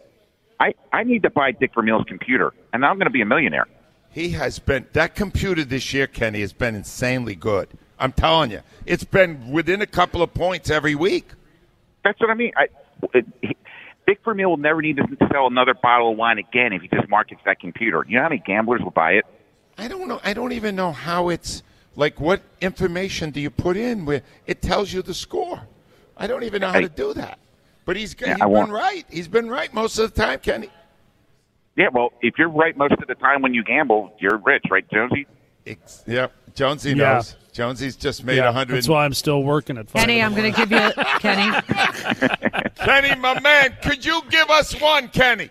[0.60, 3.66] I I need to buy Dick Vermeil's computer, and I'm going to be a millionaire.
[4.12, 7.68] He has been that computer this year, Kenny, has been insanely good.
[7.98, 11.30] I'm telling you, it's been within a couple of points every week.
[12.04, 12.52] That's what I mean.
[12.56, 12.68] I,
[13.14, 13.56] it, he,
[14.24, 17.40] Vermeil will never need to sell another bottle of wine again if he just markets
[17.46, 18.04] that computer.
[18.08, 19.24] You know how many gamblers will buy it?
[19.78, 20.20] I don't know.
[20.22, 21.62] I don't even know how it's
[21.96, 22.20] like.
[22.20, 25.62] What information do you put in where it tells you the score?
[26.16, 26.82] I don't even know how Hey.
[26.82, 27.38] to do that.
[27.84, 29.06] But he's, Yeah, he's I been right.
[29.10, 30.68] He's been right most of the time, Kenny.
[31.76, 34.84] Yeah, well, if you're right most of the time when you gamble, you're rich, right,
[34.92, 35.26] Jonesy?
[35.66, 36.32] Ex- yep.
[36.54, 37.14] Jonesy Yeah.
[37.14, 37.36] knows.
[37.52, 38.76] Jonesy's just made a yeah, hundred.
[38.76, 39.92] that's why I'm still working at.
[39.92, 41.52] Kenny, I'm going to give you Kenny.
[42.76, 45.50] Kenny, my man, could you give us one, Kenny?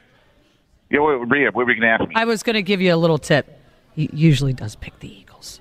[0.89, 2.15] Yeah, what, Rhea, what were you going to ask me?
[2.15, 3.59] I was going to give you a little tip.
[3.93, 5.59] He usually does pick the Eagles.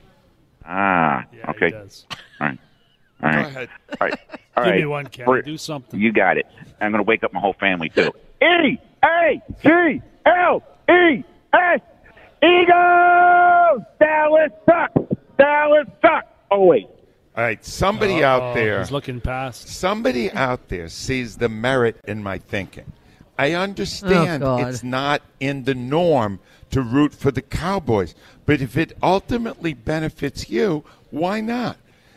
[0.65, 1.71] ah, Yeah, he okay.
[1.71, 2.07] does.
[2.41, 2.59] All right.
[3.23, 3.47] All Go right.
[3.47, 3.69] ahead.
[3.91, 4.19] All right.
[4.57, 5.25] All Give me one, Kenny.
[5.27, 6.01] For- Do something.
[6.01, 6.47] You got it.
[6.81, 8.11] I'm going to wake up my whole family, too.
[8.43, 11.81] E A G L E S.
[12.43, 13.83] Eagles!
[14.01, 15.17] Dallas sucks!
[15.39, 16.27] Dallas sucks!
[16.51, 16.85] Oh, Always.
[17.37, 17.65] All right.
[17.65, 19.69] Somebody Oh, out there is looking past.
[19.69, 22.93] Somebody out there sees the merit in my thinking.
[23.39, 28.15] I understand Oh, it's not in the norm to root for the Cowboys,
[28.47, 31.77] but if it ultimately benefits you, why not?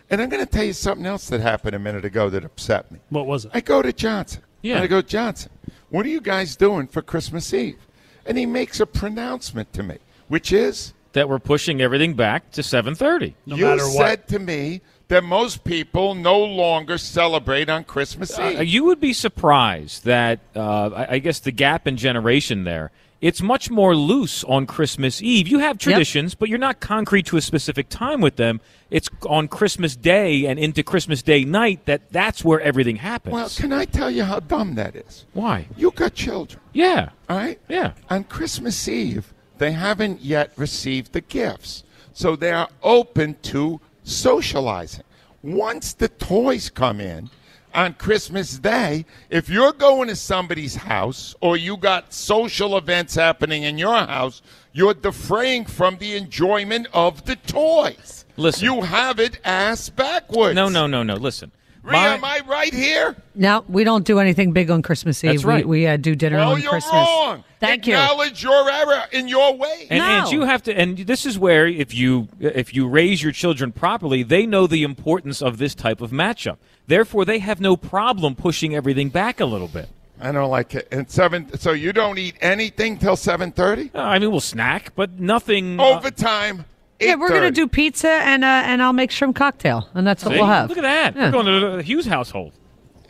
[0.09, 2.91] And I'm going to tell you something else that happened a minute ago that upset
[2.91, 2.99] me.
[3.09, 3.51] What was it?
[3.53, 4.41] I go to Johnson.
[4.61, 4.75] Yeah.
[4.75, 5.51] And I go, Johnson,
[5.89, 7.79] what are you guys doing for Christmas Eve?
[8.25, 12.61] And he makes a pronouncement to me, which is That we're pushing everything back to
[12.61, 13.33] 7:30.
[13.45, 14.07] No you matter what.
[14.07, 14.81] said to me
[15.13, 18.57] that most people no longer celebrate on Christmas Eve.
[18.57, 22.89] Uh, you would be surprised that uh, I, I guess the gap in generation there.
[23.21, 25.47] It's much more loose on Christmas Eve.
[25.47, 28.59] You have traditions, but you're not concrete to a specific time with them.
[28.89, 33.33] It's on Christmas Day and into Christmas Day night that that's where everything happens.
[33.33, 35.25] well, can I tell you how dumb that is?
[35.33, 35.67] Why?
[35.77, 37.09] You got children, Yeah.
[37.29, 37.59] all right?
[37.69, 37.93] Yeah.
[38.09, 41.83] On Christmas Eve, they haven't yet received the gifts.
[42.13, 45.03] So they are open to socializing.
[45.41, 47.29] Once the toys come in
[47.73, 53.63] on Christmas Day, if you're going to somebody's house or you got social events happening
[53.63, 58.25] in your house, you're defraying from the enjoyment of the toys.
[58.37, 58.63] Listen.
[58.65, 60.55] You have it ass backwards.
[60.55, 61.15] No, no, no, no.
[61.15, 61.51] Listen.
[61.83, 63.15] Rhea, My- am I right here?
[63.35, 65.31] No, we don't do anything big on Christmas Eve.
[65.33, 65.67] That's right.
[65.67, 66.93] We, we uh, do dinner Well, on you're Christmas.
[66.93, 67.43] wrong.
[67.67, 67.95] Thank you.
[67.95, 69.87] Acknowledge your error in your way.
[69.89, 73.31] And, and you have to, and this is where if you if you raise your
[73.31, 76.57] children properly, they know the importance of this type of matchup.
[76.87, 79.89] Therefore, they have no problem pushing everything back a little bit.
[80.19, 80.87] I don't like it.
[80.91, 81.57] And seven.
[81.57, 83.91] So you don't eat anything till seven thirty.
[83.93, 85.79] Uh, I mean, we'll snack, but nothing.
[85.79, 86.65] uh, Overtime.
[86.99, 90.31] Yeah, we're gonna do pizza and uh, and I'll make shrimp cocktail, and that's what
[90.31, 90.37] see?
[90.37, 90.69] we'll have.
[90.69, 91.15] Look at that.
[91.15, 91.25] Yeah.
[91.25, 92.53] We're going to the Hughes household.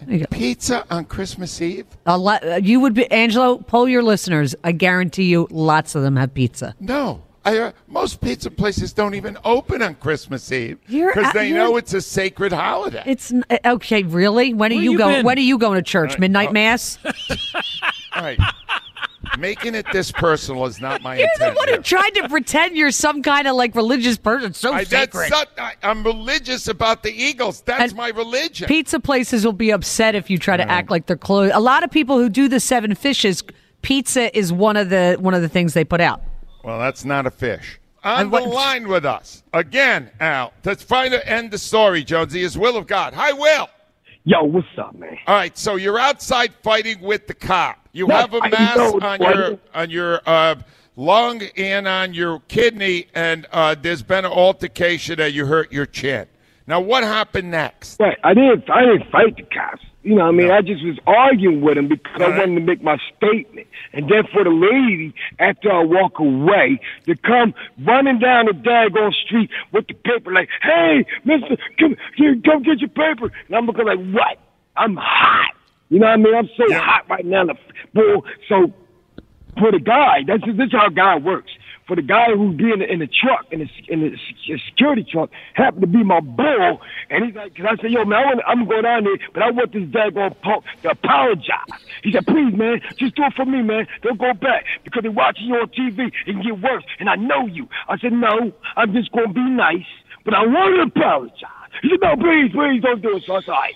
[0.05, 0.25] There you go.
[0.31, 1.85] pizza on Christmas Eve.
[2.05, 3.57] A lot, uh, you would be Angelo.
[3.57, 4.55] Poll your listeners.
[4.63, 6.75] I guarantee you, lots of them have pizza.
[6.79, 7.21] No.
[7.45, 11.75] I, uh, most pizza places don't even open on Christmas Eve because they you're- know
[11.75, 13.03] it's a sacred holiday.
[13.05, 14.03] It's uh, okay.
[14.03, 14.53] Really?
[14.53, 15.15] When are Where you you going?
[15.17, 15.25] been?
[15.25, 16.17] When are you going to church?
[16.17, 16.97] Midnight mass.
[18.15, 18.39] All right.
[19.39, 22.91] Making it this personal is not my You're the one who tried to pretend you're
[22.91, 24.53] some kind of like religious person.
[24.53, 25.29] So I, sacred.
[25.31, 27.61] not, I, I'm religious about the Eagles.
[27.61, 28.67] That's And my religion.
[28.67, 31.53] Pizza places will be upset if you try to act like they're closed.
[31.53, 33.43] A lot of people who do the seven fishes,
[33.81, 36.21] pizza is one of the one of the things they put out.
[36.63, 37.79] Well, that's not a fish.
[38.03, 40.51] On the line with us again, Al.
[40.65, 42.41] Let's find to end the story, Jonesy.
[42.41, 43.13] Is Will of God.
[43.13, 43.69] Hi, Will.
[44.25, 45.17] Yo, what's up, man?
[45.27, 47.89] All right, so you're outside fighting with the cop.
[47.91, 50.55] You No, have a mass know, on your on your uh,
[50.95, 55.85] lung and on your kidney, and uh, there's been an altercation that you hurt your
[55.85, 56.27] chin.
[56.67, 57.99] Now, what happened next?
[57.99, 58.17] Right.
[58.23, 58.69] I didn't.
[58.69, 59.83] I didn't fight the cops.
[60.03, 62.61] You know, what I mean, I just was arguing with him because I wanted to
[62.61, 67.53] make my statement, and then for the lady after I walk away to come
[67.85, 72.79] running down the daggone street with the paper, like, "Hey, Mister, come, here, come get
[72.79, 74.39] your paper," and I'm looking like, "What?
[74.75, 75.55] I'm hot."
[75.89, 76.35] You know what I mean?
[76.35, 76.79] I'm so Yeah.
[76.79, 77.55] hot right now, the
[77.93, 78.25] bull.
[78.49, 78.73] So
[79.57, 81.51] for the guy, that's this is how God works.
[81.87, 84.17] For the guy who's being in the, in the truck, in the, in the
[84.69, 88.19] security truck, happened to be my bull, and he's like, "Cause I said, yo, man,
[88.19, 92.11] I want, I'm going down there, but I want this daggone punk to apologize." He
[92.11, 93.87] said, "Please, man, just do it for me, man.
[94.01, 96.07] Don't go back because they're watching you on TV.
[96.25, 99.41] It can get worse, and I know you." I said, "No, I'm just gonna be
[99.41, 99.85] nice,
[100.23, 103.41] but I want to apologize." He said, "No, please, please, don't do it." So I
[103.41, 103.75] said, "All right."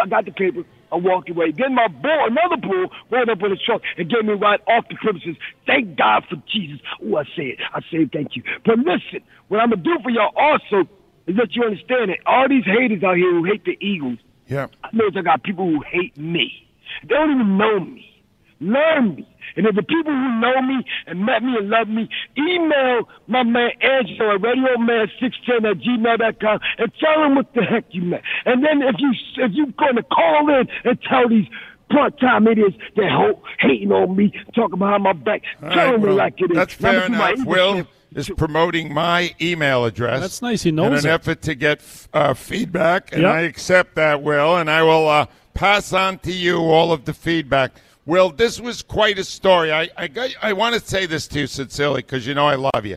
[0.00, 0.64] I got the paper.
[0.92, 1.52] I walked away.
[1.52, 4.60] Then my bull, another bull, rolled up in the truck and gave me a ride
[4.66, 5.36] off the premises.
[5.66, 6.80] Thank God for Jesus.
[7.02, 7.58] Oh, I say it.
[7.74, 8.42] I say thank you.
[8.64, 10.88] But listen, what I'm gonna do for y'all also
[11.26, 14.68] is let you understand that all these haters out here who hate the Eagles, Yeah.
[14.82, 16.66] I know I got people who hate me.
[17.02, 18.17] They don't even know me.
[18.60, 19.28] Learn me.
[19.56, 23.42] And if the people who know me and met me and love me, email my
[23.44, 28.22] man Angelo at radioman610 at gmail.com and tell him what the heck you meant.
[28.44, 31.46] And then if you if you're gonna call in and tell these
[31.90, 36.02] part-time idiots that ho- hating on me, talking behind my back, All tell right, them
[36.02, 36.56] it well, like it is.
[36.56, 37.46] That's fair do my enough.
[37.46, 40.20] Will is promoting my email address.
[40.20, 40.62] That's nice.
[40.62, 40.86] He knows.
[40.86, 41.14] in an it.
[41.14, 41.80] effort to get
[42.12, 43.30] uh, feedback, and Yep.
[43.30, 47.12] I accept that, Will, and I will uh, pass on to you all of the
[47.14, 47.72] feedback.
[48.08, 49.70] Will, this was quite a story.
[49.70, 52.54] I I, got, I want to say this to you sincerely because you know I
[52.54, 52.96] love you.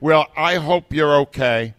[0.00, 1.74] Well, I hope you're okay.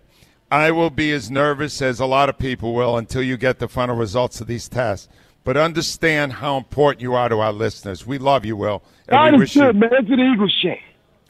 [0.51, 3.69] I will be as nervous as a lot of people will until you get the
[3.69, 5.07] final results of these tests.
[5.45, 8.05] But understand how important you are to our listeners.
[8.05, 8.83] We love you, Will.
[9.07, 9.89] and I wish you- man.
[9.89, 10.77] That's the Eagles shit.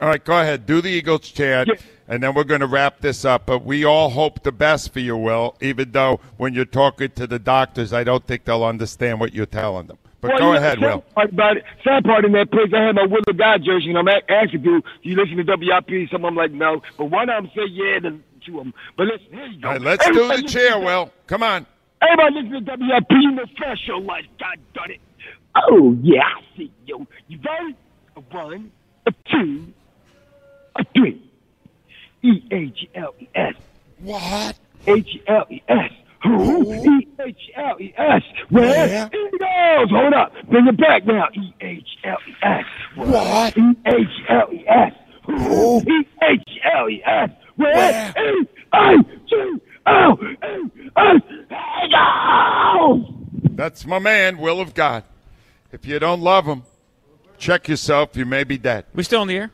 [0.01, 0.65] all right, go ahead.
[0.65, 1.75] Do the Eagles chant, Yeah.
[2.07, 3.45] and then we're going to wrap this up.
[3.45, 7.27] But we all hope the best for you, Will, even though when you're talking to
[7.27, 9.99] the doctors, I don't think they'll understand what you're telling them.
[10.23, 11.01] But Well, go you know, ahead, Will.
[11.15, 13.89] Part about it, sad part in that place, I had my Will of God jersey,
[13.89, 16.09] and I'm asking dude, do you listen to WIP?
[16.09, 16.81] Some of them like, no.
[16.97, 18.73] But one of them said, yeah, the of them.
[18.95, 19.67] But listen, here you go.
[19.67, 21.12] All right, let's do Everybody the chair, to- Will.
[21.27, 21.65] Come on.
[22.01, 24.23] Everybody listen to WIP, you know, fresh your life.
[24.39, 25.01] God done it.
[25.57, 27.05] Oh, yeah, I see you.
[27.27, 27.75] You ready?
[28.15, 28.71] A one,
[29.05, 29.73] a two,
[30.77, 31.21] a three.
[32.21, 33.55] E A G L E S.
[33.99, 34.55] What?
[34.88, 35.91] H E L E S.
[36.23, 36.73] Who?
[36.73, 38.21] E H L E S.
[38.49, 38.88] Where?
[38.88, 39.07] Yeah.
[39.07, 39.89] Eagles.
[39.91, 40.31] Hold up.
[40.49, 41.25] Bring it back now.
[41.36, 42.65] E H L E S.
[42.95, 43.57] What?
[43.57, 44.93] E H L E S.
[45.25, 45.79] Who?
[45.81, 47.29] E H L E S.
[47.55, 47.73] Where?
[47.75, 48.13] Where?
[48.41, 48.95] E I
[49.29, 49.53] G
[49.86, 50.38] L E
[50.95, 51.21] S.
[51.83, 53.13] Eagles.
[53.55, 55.03] That's my man, Will of God.
[55.71, 56.63] If you don't love him,
[57.38, 58.15] check yourself.
[58.15, 58.86] You may be dead.
[58.93, 59.51] We still on the air?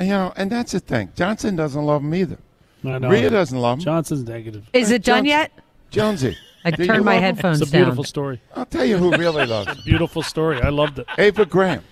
[0.00, 1.10] You know, and that's the thing.
[1.16, 2.38] Johnson doesn't love him either.
[2.84, 3.08] I know.
[3.10, 3.84] Rhea doesn't love him.
[3.84, 4.68] Johnson's negative.
[4.72, 5.52] Is it done Jones- yet?
[5.96, 6.36] Jonesy.
[6.64, 7.34] I do you turned my love him?
[7.36, 7.82] headphones It's a down.
[7.82, 8.40] beautiful story.
[8.54, 9.78] I'll tell you who really loves him.
[9.84, 10.60] Beautiful story.
[10.60, 11.06] I loved it.
[11.18, 11.82] Ava Graham.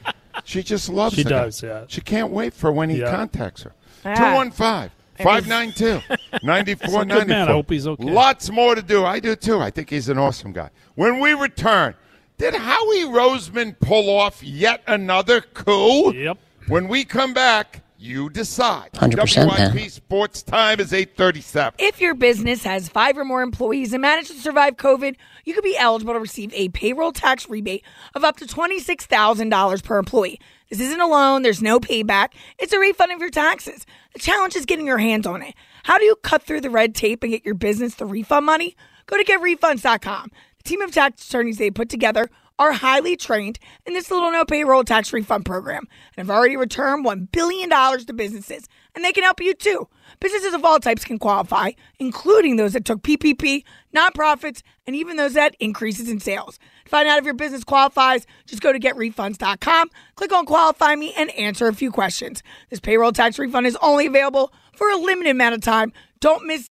[0.45, 1.19] She just loves it.
[1.19, 1.45] She the guy.
[1.45, 1.85] does, yeah.
[1.89, 3.11] She can't wait for when he Yeah.
[3.11, 3.73] contacts her.
[4.05, 4.15] Ah.
[4.15, 6.01] 215 592
[6.43, 7.05] 9494.
[7.21, 7.49] good man.
[7.49, 8.05] I hope he's okay.
[8.05, 9.05] Lots more to do.
[9.05, 9.61] I do too.
[9.61, 10.71] I think he's an awesome guy.
[10.97, 11.95] When we return,
[12.37, 16.13] did Howie Roseman pull off yet another coup?
[16.13, 16.39] Yep.
[16.67, 18.93] When we come back, you decide.
[18.93, 19.75] 100% man.
[19.75, 21.75] WIP Sports Time is 837.
[21.79, 25.65] If your business has five or more employees and managed to survive COVID, you could
[25.65, 30.39] be eligible to receive a payroll tax rebate of up to $26,000 per employee.
[30.71, 33.87] This isn't a loan, there's no payback, it's a refund of your taxes.
[34.13, 35.55] The challenge is getting your hands on it.
[35.85, 38.77] How do you cut through the red tape and get your business the refund money?
[39.07, 40.31] Go to getrefunds.com.
[40.59, 44.45] The team of tax attorneys they put together are highly trained in this little no
[44.45, 49.25] payroll tax refund program and have already returned $1 billion to businesses, and they can
[49.25, 49.89] help you too.
[50.21, 53.65] Businesses of all types can qualify, including those that took PPP,
[53.95, 56.59] nonprofits, and even those that increases in sales.
[56.85, 61.13] To find out if your business qualifies, just go to getrefunds.com, click on qualify me,
[61.17, 62.43] and answer a few questions.
[62.71, 65.93] This payroll tax refund is only available for a limited amount of time.
[66.21, 66.69] Don't miss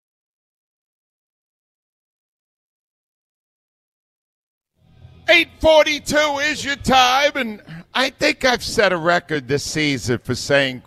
[5.28, 6.16] 842
[6.50, 7.62] is your time, and
[7.94, 10.82] I think I've set a record this season for saying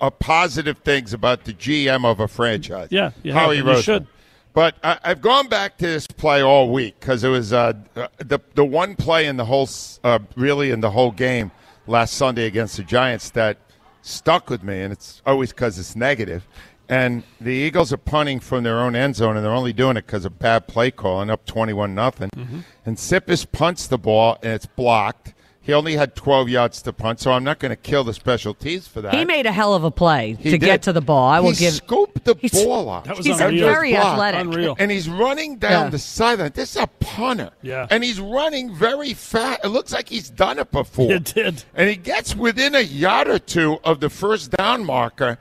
[0.00, 2.88] uh, positive things about the GM of a franchise.
[2.90, 3.82] Yeah, you have, and you Roseman.
[3.82, 4.06] should.
[4.54, 8.08] But I, I've gone back to this play all week because it was uh, uh,
[8.18, 9.68] the the one play in the whole,
[10.02, 11.50] uh, really in the whole game
[11.86, 13.58] last Sunday against the Giants that
[14.02, 16.46] stuck with me, and it's always because it's negative.
[16.88, 20.06] And the Eagles are punting from their own end zone, and they're only doing it
[20.06, 22.30] because of bad play calling, up twenty-one nothing.
[22.30, 22.60] Mm-hmm.
[22.84, 25.34] And Siposs punts the ball, and it's blocked.
[25.60, 28.54] He only had twelve yards to punt, so I'm not going to kill the special
[28.54, 29.12] teams for that.
[29.14, 30.60] He made a hell of a play He to did.
[30.60, 31.28] get to the ball.
[31.28, 31.74] I will he give.
[31.74, 33.02] scooped the He's- ball out.
[33.06, 33.66] That was He's unreal.
[33.66, 34.06] very blocked.
[34.06, 34.40] athletic.
[34.42, 34.76] Unreal.
[34.78, 35.90] And he's running down Yeah.
[35.90, 36.52] the sideline.
[36.54, 37.50] This is a punter.
[37.62, 37.88] Yeah.
[37.90, 39.62] And he's running very fast.
[39.64, 41.10] It looks like he's done it before.
[41.10, 41.64] It did.
[41.74, 45.36] And he gets within a yard or two of the first down marker,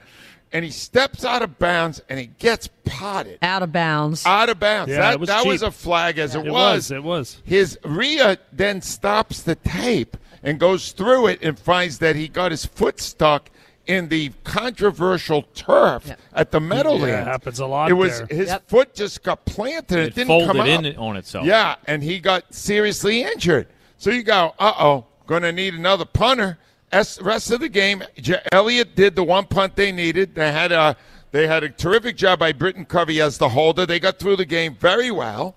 [0.56, 3.38] and he steps out of bounds, and he gets potted.
[3.42, 4.26] out of bounds.
[4.26, 4.90] Out of bounds.
[4.90, 5.52] Yeah, that was that cheap.
[5.52, 6.46] was a flag as it, was.
[6.48, 6.92] It was.
[6.92, 7.42] It was.
[7.44, 12.52] His Rhea then stops the tape and goes through it and finds that he got
[12.52, 13.50] his foot stuck
[13.86, 17.08] in the controversial turf at the Meadowlands.
[17.08, 18.28] Yeah, it happens a lot It was there.
[18.28, 18.70] his Yep.
[18.70, 19.98] foot just got planted.
[20.00, 20.68] It, It didn't folded come out.
[20.68, 21.46] in on itself.
[21.46, 23.68] Yeah, and he got seriously injured.
[23.98, 26.58] So you go, uh oh, going to need another punter.
[26.92, 28.04] As rest of the game,
[28.52, 30.36] Elliott did the one punt they needed.
[30.36, 30.96] They had a
[31.32, 33.86] they had a terrific job by Britton Covey as the holder.
[33.86, 35.56] They got through the game very well,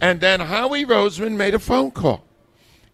[0.00, 2.24] and then Howie Roseman made a phone call,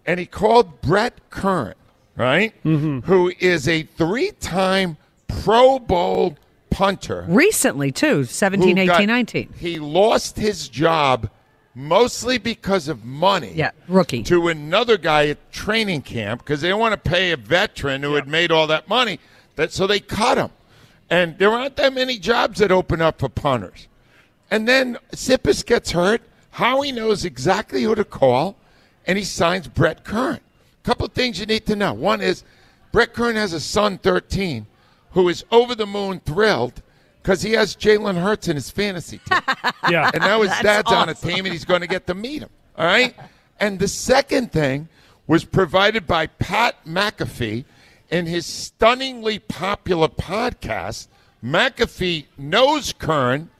[0.06, 1.74] and he called Brett Kern,
[2.14, 3.00] right, mm-hmm.
[3.00, 6.36] who is a three-time Pro Bowl
[6.70, 9.54] punter Recently, too, 17, 18, got, 19.
[9.58, 11.28] He lost his job
[11.74, 13.52] mostly because of money.
[13.54, 14.22] Yeah, rookie.
[14.24, 18.28] To another guy at training camp because they want to pay a veteran who had
[18.28, 19.18] made all that money.
[19.56, 20.50] That so they cut him,
[21.10, 23.86] and there aren't that many jobs that open up for punters.
[24.50, 26.22] And then Siposs gets hurt.
[26.52, 28.56] Howie knows exactly who to call,
[29.06, 30.40] and he signs Brett Kern.
[30.82, 31.92] Couple of things you need to know.
[31.94, 32.44] One is
[32.90, 34.66] Brett Kern has a son, 13,
[35.12, 36.82] who is over the moon thrilled
[37.22, 39.40] because he has Jalen Hurts in his fantasy team.
[39.90, 40.10] Yeah.
[40.14, 42.42] and now his That's dad's on a team, and he's going to get to meet
[42.42, 42.50] him.
[42.76, 43.14] All right.
[43.58, 44.88] And the second thing
[45.26, 47.64] was provided by Pat McAfee
[48.10, 51.08] in his stunningly popular podcast.
[51.42, 53.50] McAfee knows Kern,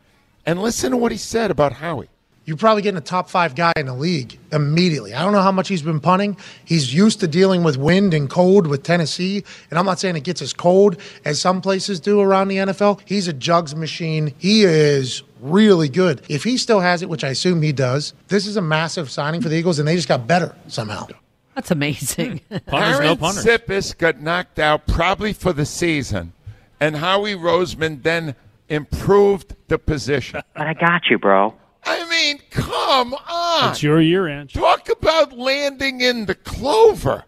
[0.47, 2.09] and listen to what he said about Howie.
[2.45, 5.15] You're probably getting a top five guy in the league immediately.
[5.15, 6.37] I don't know how much he's been punting.
[6.65, 9.45] He's used to dealing with wind and cold with Tennessee.
[9.71, 13.01] And I'm not saying it gets as cold as some places do around the NFL.
[13.05, 14.35] He's a jugs machine.
[14.39, 16.23] He is really good.
[16.29, 19.41] If he still has it, which I assume he does, this is a massive signing
[19.41, 21.07] for the Eagles, and they just got better somehow.
[21.55, 22.41] That's amazing.
[22.67, 23.45] Punters, no punters.
[23.45, 26.33] Siposs got knocked out probably for the season,
[26.81, 28.35] and Howie Roseman then
[28.69, 30.41] improved the position.
[30.55, 31.55] But I got you, bro.
[31.85, 33.71] I mean, come on.
[33.71, 34.53] It's your year, Ange.
[34.53, 37.25] Talk about about landing in the clover.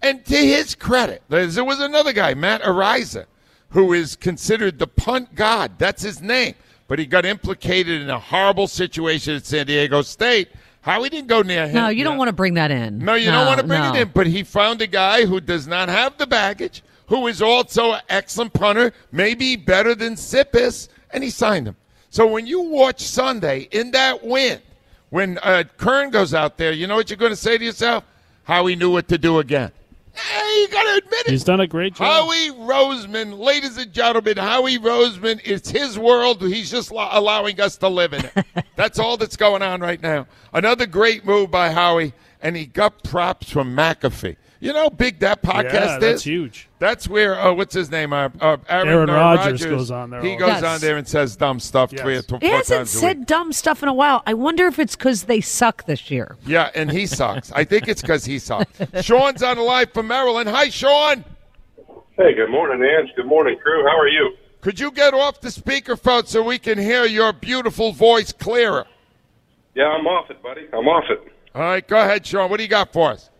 [0.00, 3.26] And to his credit, there was another guy, Matt Araiza,
[3.70, 5.72] who is considered the punt god.
[5.78, 6.54] That's his name.
[6.86, 10.48] But he got implicated in a horrible situation at San Diego State.
[10.80, 11.74] Howie didn't go near him.
[11.74, 12.98] No, you don't want to bring that in.
[12.98, 13.92] No, you don't want to bring no.
[13.92, 14.10] it in.
[14.14, 18.02] But he found a guy who does not have the baggage, who is also an
[18.08, 21.76] excellent punter, maybe better than Siposs, and he signed him.
[22.10, 24.60] So when you watch Sunday in that win,
[25.10, 28.04] when uh, Kern goes out there, you know what you're going to say to yourself?
[28.44, 29.72] Howie knew what to do again.
[30.14, 31.30] Hey, you got to admit it.
[31.30, 32.06] He's done a great job.
[32.06, 36.42] Howie Roseman, ladies and gentlemen, Howie Roseman, it's his world.
[36.42, 38.46] He's just lo- allowing us to live in it.
[38.76, 40.26] that's all that's going on right now.
[40.52, 42.12] Another great move by Howie,
[42.42, 44.36] and he got props from McAfee.
[44.60, 46.00] You know how big that podcast yeah, is?
[46.00, 46.68] that's huge.
[46.80, 48.12] That's where, uh, what's his name?
[48.12, 50.64] Uh, uh, Aaron, Aaron Rodgers goes on there He goes time.
[50.64, 52.00] on there and says dumb stuff Yes.
[52.02, 53.26] three or two, He hasn't times a said week.
[53.28, 54.20] dumb stuff in a while.
[54.26, 56.36] I wonder if it's because they suck this year.
[56.44, 57.52] Yeah, and he sucks.
[57.52, 58.80] I think it's because he sucks.
[59.06, 60.48] Sean's on the line from Maryland.
[60.48, 61.24] Hi, Sean.
[62.16, 63.10] Hey, good morning, Ange.
[63.14, 63.84] Good morning, crew.
[63.88, 64.32] How are you?
[64.60, 68.86] Could you get off the speakerphone so we can hear your beautiful voice clearer?
[69.76, 70.62] Yeah, I'm off it, buddy.
[70.72, 71.32] I'm off it.
[71.54, 72.50] All right, go ahead, Sean.
[72.50, 73.30] What do you got for us?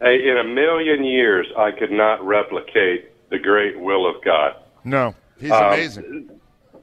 [0.00, 4.56] Hey, in a million years, I could not replicate the great will of God.
[4.84, 6.30] No, he's Um, amazing.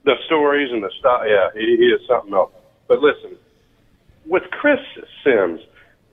[0.06, 2.52] The stories and the stuff, yeah, he, he is something else.
[2.88, 3.36] But listen,
[4.26, 4.80] with Chris
[5.24, 5.60] Sims,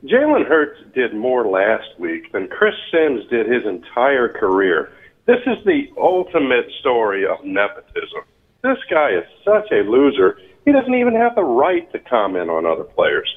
[0.05, 4.91] Jalen Hurts did more last week than Chris Sims did his entire career.
[5.27, 8.23] This is the ultimate story of nepotism.
[8.63, 10.39] This guy is such a loser.
[10.65, 13.29] He doesn't even have the right to comment on other players.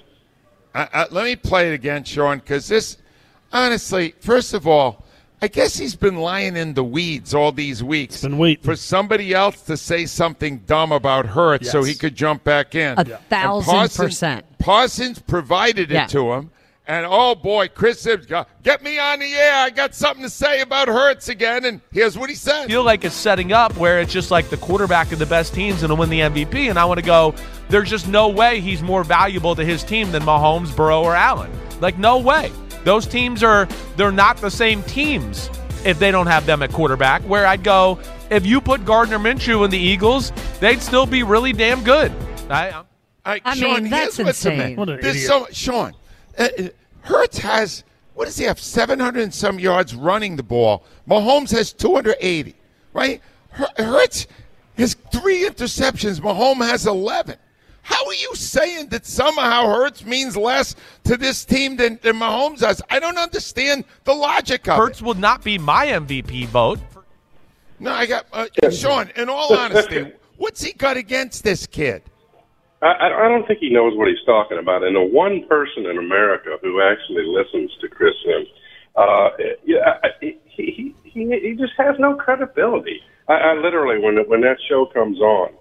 [0.78, 2.98] I, I, let me play it again, Sean, because this,
[3.52, 5.04] honestly, first of all,
[5.42, 8.64] I guess he's been lying in the weeds all these weeks been waiting.
[8.64, 12.98] for somebody else to say something dumb about Hurts so he could jump back in.
[12.98, 14.46] A And thousand Parsons- percent.
[14.60, 16.06] Parsons provided it Yeah.
[16.08, 16.52] to him.
[16.88, 19.56] And oh boy, Chris Sims, get me on the air.
[19.56, 21.66] I got something to say about Hurts again.
[21.66, 22.68] And here's what he said.
[22.68, 25.84] feel like it's setting up where it's just like the quarterback of the best teams
[25.84, 26.70] and to win the MVP.
[26.70, 27.36] And I want to go,
[27.68, 31.52] there's just no way he's more valuable to his team than Mahomes, Burrow, or Allen.
[31.82, 32.54] Like, no way.
[32.86, 33.68] Those teams are,
[33.98, 35.50] they're not the same teams
[35.84, 37.22] if they don't have them at quarterback.
[37.24, 38.00] Where I'd go,
[38.32, 40.32] if you put Gardner Minshew in the Eagles,
[40.62, 42.14] they'd still be really damn good.
[42.50, 42.86] I, I'm-
[43.26, 44.58] All right, I Sean, mean, that's here's insane.
[44.58, 44.76] man.
[44.78, 45.28] What an There's idiot.
[45.28, 45.94] so Sean,
[46.38, 46.68] uh, uh,
[47.02, 47.84] Hurts has
[48.18, 48.60] what does he have?
[48.60, 50.84] 700 and some yards running the ball.
[51.08, 52.56] Mahomes has 280,
[52.92, 53.22] right?
[53.52, 54.26] Hurts
[54.76, 56.20] has three interceptions.
[56.20, 57.38] Mahomes has 11.
[57.84, 62.58] How are you saying that somehow Hurts means less to this team than, than Mahomes
[62.58, 62.82] does?
[62.90, 65.06] I don't understand the logic of Hurts it.
[65.06, 66.80] would not be my MVP vote.
[67.80, 69.12] No, I got uh, Sean.
[69.16, 72.02] In all honesty, what's he got against this kid?
[72.82, 74.84] I, I don't think he knows what he's talking about.
[74.84, 78.48] And the one person in America who actually listens to Chris Sims,
[78.96, 79.30] uh,
[79.66, 83.02] yeah, he, he he he just has no credibility.
[83.28, 85.54] I, I literally, when when that show comes on,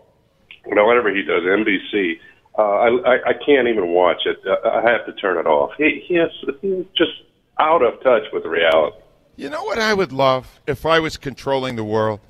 [0.67, 2.19] you know, whatever he does, NBC,
[2.59, 4.39] uh, I, I I can't even watch it.
[4.47, 5.73] Uh, I have to turn it off.
[5.79, 7.13] He he is he's just
[7.59, 8.97] out of touch with reality.
[9.37, 12.21] You know what I would love if I was controlling the world?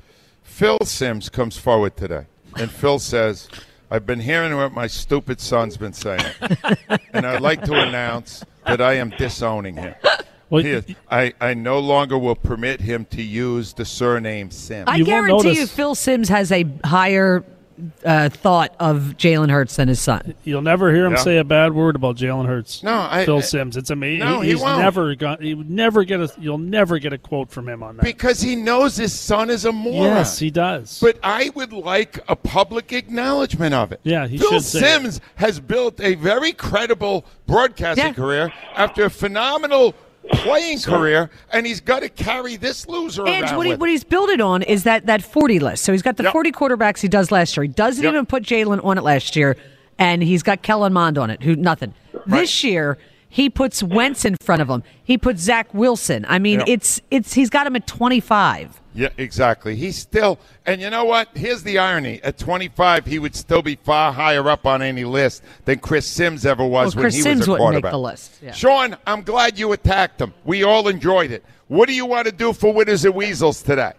[0.43, 2.27] Phil Sims comes forward today,
[2.57, 3.49] and Phil says,
[3.91, 6.25] I've been hearing what my stupid son's been saying,
[7.13, 9.95] and I'd like to announce that I am disowning him.
[10.51, 14.85] Well, He I, I no longer will permit him to use the surname Sims.
[14.89, 17.45] I You won't guarantee you, notice- Phil Sims has a higher
[18.05, 20.35] uh, thought of Jalen Hurts than his son.
[20.45, 21.19] You'll never hear him Yeah.
[21.19, 22.83] say a bad word about Jalen Hurts.
[22.83, 23.77] No, I- Phil I- Sims.
[23.77, 24.27] It's amazing.
[24.29, 24.79] No, he he's won't.
[24.81, 25.43] never got.
[25.43, 26.31] He would never get a.
[26.39, 28.03] You'll never get a quote from him on that.
[28.05, 30.05] because he knows his son is a moron.
[30.05, 30.99] yes, he does.
[31.01, 34.01] But I would like a public acknowledgement of it.
[34.05, 34.83] Yeah, he Phil should say it.
[34.83, 38.13] Sims has built a very credible broadcasting Yeah.
[38.13, 39.95] career after a phenomenal
[40.33, 43.89] playing career, and he's got to carry this loser And around what, he, with what
[43.91, 45.85] he's built it on is that that 40 list.
[45.85, 46.33] So he's got the Yep.
[46.33, 47.63] 40 quarterbacks he does last year.
[47.65, 48.13] He doesn't Yep.
[48.13, 49.57] even put Jalen on it last year,
[49.99, 51.95] and he's got Kellen Mond on it, who nothing.
[52.27, 52.99] This year,
[53.29, 54.83] he puts Wentz in front of him.
[55.05, 56.25] He puts Zach Wilson.
[56.29, 56.69] I mean, Yep.
[56.69, 58.81] it's it's he's got him at 25.
[58.97, 59.77] Yeah, exactly.
[59.77, 61.29] He's still, and you know what?
[61.35, 65.43] Here's the irony: at 25, he would still be far higher up on any list
[65.67, 67.99] than Chris Sims ever was Well, when Chris he Sims was a wouldn't make the
[67.99, 68.53] list, yeah.
[68.53, 70.33] Sean, I'm glad you attacked him.
[70.45, 71.45] We all enjoyed it.
[71.69, 73.93] What do you want to do for Winners and Weasels today?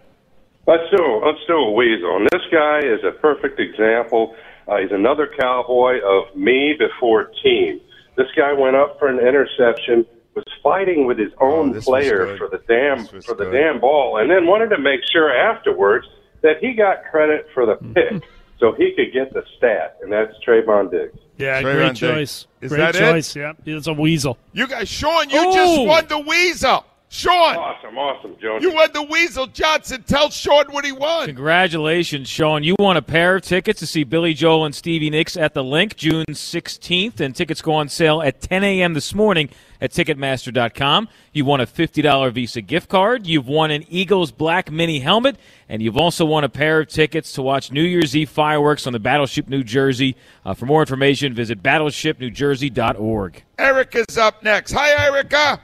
[0.65, 2.17] Let's do let's do a weasel.
[2.17, 4.35] And this guy is a perfect example.
[4.67, 7.79] Uh, he's another cowboy of me before team.
[8.17, 10.05] This guy went up for an interception,
[10.37, 13.51] was fighting with his own Oh, player for the damn This was for the good.
[13.53, 16.05] damn ball, and then wanted to make sure afterwards
[16.43, 17.93] that he got credit for the mm-hmm.
[17.93, 18.23] pick.
[18.59, 21.17] so he could get the stat, and that's Trevon Diggs.
[21.37, 21.99] Yeah, Trevon great Diggs.
[21.99, 22.47] choice.
[22.61, 22.99] Is great that it?
[22.99, 23.35] choice.
[23.35, 24.37] Yeah, it's a weasel.
[24.53, 25.53] You guys, Sean, you Oh!
[25.53, 26.85] just won the Weasel.
[27.09, 28.61] Sean, Awesome, awesome, Jones.
[28.61, 29.47] you won the Weasel.
[29.47, 31.27] Johnson, tell Sean what he won.
[31.27, 32.63] Congratulations, Sean.
[32.63, 35.63] You won a pair of tickets to see Billy Joel and Stevie Nicks at the
[35.63, 38.93] Linc June 16th, and tickets go on sale at 10 a.m.
[38.93, 39.49] this morning
[39.79, 41.07] at Ticketmaster.com.
[41.31, 43.25] You won a $50 Visa gift card.
[43.25, 45.37] You've won an Eagles black mini helmet,
[45.69, 48.91] and you've also won a pair of tickets to watch New Year's Eve fireworks on
[48.91, 50.17] the Battleship New Jersey.
[50.45, 53.43] Uh, for more information, visit battleshipnewjersey.org.
[53.57, 54.73] Erica's up next.
[54.73, 55.61] Hi, Erica.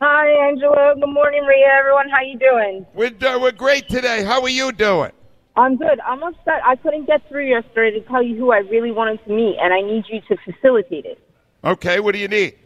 [0.00, 0.94] Hi, Angelo.
[0.94, 1.66] Good morning, Rhea.
[1.78, 2.86] Everyone, how you doing?
[2.94, 4.24] We're, uh, we're great today.
[4.24, 5.12] How are you doing?
[5.56, 6.00] I'm good.
[6.00, 6.60] I'm upset.
[6.64, 9.72] I couldn't get through yesterday to tell you who I really wanted to meet, and
[9.72, 11.18] I need you to facilitate it.
[11.62, 12.56] Okay, what do you need?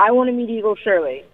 [0.00, 1.24] I want to meet Eagle Shirley.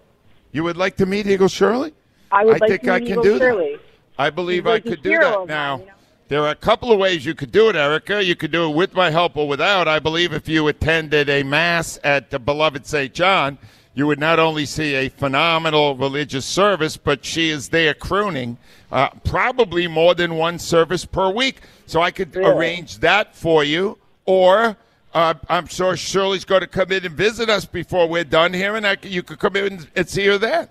[0.53, 1.95] You would like to meet Eagle Shirley?
[2.31, 3.41] I would I like think to I meet can Eagle do that.
[3.41, 3.77] Shirley.
[4.19, 5.77] I believe He's I could do that now.
[5.79, 5.93] mine, you know?
[6.29, 8.23] There are a couple of ways you could do it, Erica.
[8.23, 9.89] You could do it with my help or without.
[9.89, 13.13] I believe if you attended a mass at the beloved St.
[13.13, 13.59] John,
[13.95, 18.57] you would not only see a phenomenal religious service, but she is there crooning
[18.91, 21.61] uh, probably more than one service per week.
[21.87, 22.51] So I could Really?
[22.51, 24.77] arrange that for you, or
[25.15, 28.77] uh, I'm sure Shirley's going to come in and visit us before we're done here,
[28.77, 30.69] and I, you could come in and see her there.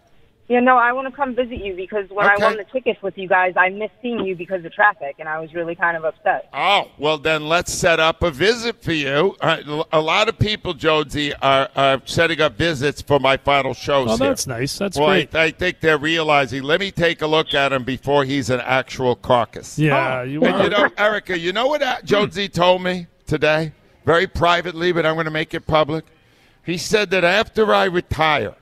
[0.51, 2.43] Yeah, no, I want to come visit you because when Okay.
[2.43, 5.29] I won the tickets with you guys, I missed seeing you because of traffic, and
[5.29, 6.49] I was really kind of upset.
[6.53, 9.37] Oh, well, then let's set up a visit for you.
[9.39, 14.09] Uh, a lot of people, Jonesy, are, are setting up visits for my final shows.
[14.11, 14.27] Oh, here.
[14.27, 14.77] that's nice.
[14.77, 15.33] That's well, great.
[15.33, 16.63] I, I think they're realizing.
[16.63, 19.79] Let me take a look at him before he's an actual caucus.
[19.79, 20.63] Yeah, you And are.
[20.65, 23.71] you know, Erica, you know what uh, Jonesy told me today,
[24.03, 26.03] very privately, but I'm going to make it public.
[26.65, 28.55] He said that after I retire,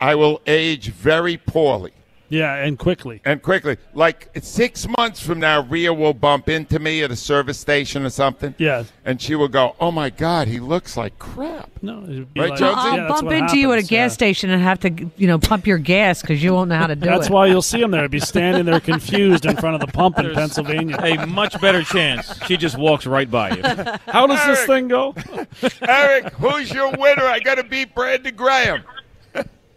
[0.00, 1.92] I will age very poorly.
[2.32, 3.20] Yeah, and quickly.
[3.24, 7.58] And quickly, like six months from now, Rhea will bump into me at a service
[7.58, 8.54] station or something.
[8.56, 8.84] Yeah.
[9.04, 12.50] And she will go, "Oh my God, he looks like crap." No, it'd be Right,
[12.50, 12.78] like, Jonesy?
[12.88, 14.08] I'll Yeah, bump what into you at a gas yeah.
[14.10, 16.94] station and have to, you know, pump your gas because you won't know how to
[16.94, 17.18] do That's it.
[17.18, 18.08] That's why you'll see him there.
[18.08, 20.98] Be standing there confused in front of the pump in Pennsylvania.
[21.02, 22.32] A much better chance.
[22.46, 23.62] She just walks right by you.
[24.06, 25.16] How does this thing go?
[25.88, 27.24] Eric, who's your winner?
[27.24, 28.84] I got to beat Brandon Graham.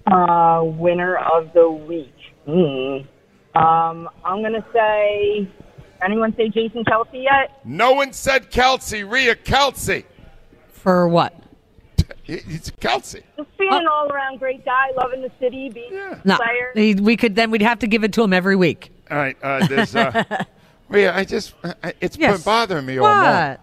[0.06, 2.14] Uh, winner of the week.
[2.46, 3.08] Hmm.
[3.58, 5.48] Um, I'm gonna say.
[6.04, 7.62] Anyone say Jason Kelce yet?
[7.64, 9.10] No one said Kelce.
[9.10, 10.04] Rhea Kelce.
[10.68, 11.34] For what?
[12.26, 13.22] It's Kelce.
[13.38, 16.72] Just being an all-around great guy, loving the city, being a player.
[16.74, 18.92] he, we could then we'd have to give it to him every week.
[19.10, 19.96] All right, uh, there's.
[19.96, 20.24] Uh,
[20.90, 21.54] Rhea, I just.
[21.64, 22.38] Uh, it's Yes.
[22.38, 23.58] been bothering me all morning.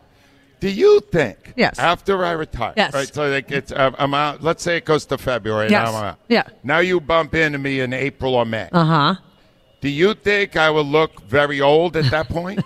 [0.60, 0.70] What?
[0.70, 1.54] Do you think?
[1.56, 1.78] Yes.
[1.78, 2.92] After I retire, Yes.
[2.92, 3.12] right?
[3.12, 4.42] So like it's uh, I'm out.
[4.42, 5.70] Let's say it goes to February.
[5.70, 5.90] Yes.
[5.92, 6.18] Now I'm out.
[6.28, 6.42] Yeah.
[6.62, 8.68] Now you bump into me in April or May.
[8.72, 9.14] Uh huh.
[9.80, 12.62] Do you think I will look very old at that point?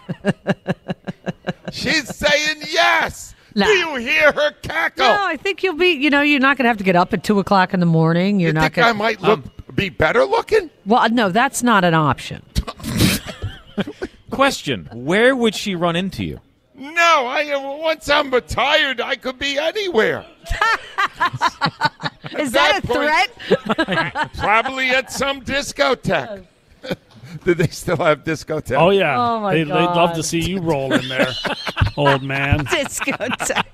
[1.71, 3.35] She's saying yes.
[3.55, 3.67] No.
[3.67, 5.07] Do you hear her cackle?
[5.07, 5.91] No, I think you'll be.
[5.91, 7.87] You know, you're not going to have to get up at two o'clock in the
[7.87, 8.41] morning.
[8.41, 8.63] You're you not.
[8.63, 9.41] think gonna, I might look
[9.77, 10.71] be better looking?
[10.87, 12.43] Well, no, that's not an option.
[14.31, 16.41] Question: Where would she run into you?
[16.77, 17.81] No, I am.
[17.81, 20.25] Once I'm retired, I could be anywhere.
[22.39, 23.31] Is that, that a point-
[23.77, 24.33] threat?
[24.39, 26.45] Probably at some discotheque.
[27.45, 28.77] Do they still have discotheque?
[28.79, 31.33] Oh yeah, Oh, my they'd, they'd love to see you roll in there,
[31.97, 32.65] old man.
[32.67, 33.65] Discotheque.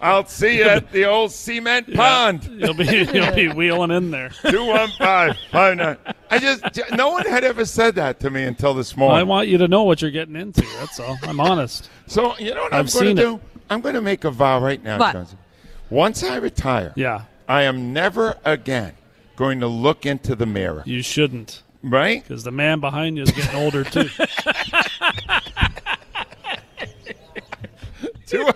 [0.00, 2.44] I'll see you at the old cement pond.
[2.44, 4.30] You'll be you'll be wheeling in there.
[4.48, 5.96] Two one five five nine.
[6.30, 9.48] I just no one had ever said that to me until this Well, I want
[9.48, 10.62] you to know what you're getting into.
[10.78, 11.18] That's all.
[11.24, 11.90] I'm honest.
[12.06, 13.24] so you know what I've I'm going seen to it.
[13.24, 13.40] do?
[13.70, 15.12] I'm going to make a vow right now, What?
[15.14, 15.38] Johnson.
[15.90, 18.92] Once I retire, Yeah, I am never again
[19.36, 20.82] going to look into the mirror.
[20.86, 22.22] you shouldn't, Right?
[22.22, 24.08] because the man behind you is getting older too.
[28.26, 28.48] Two-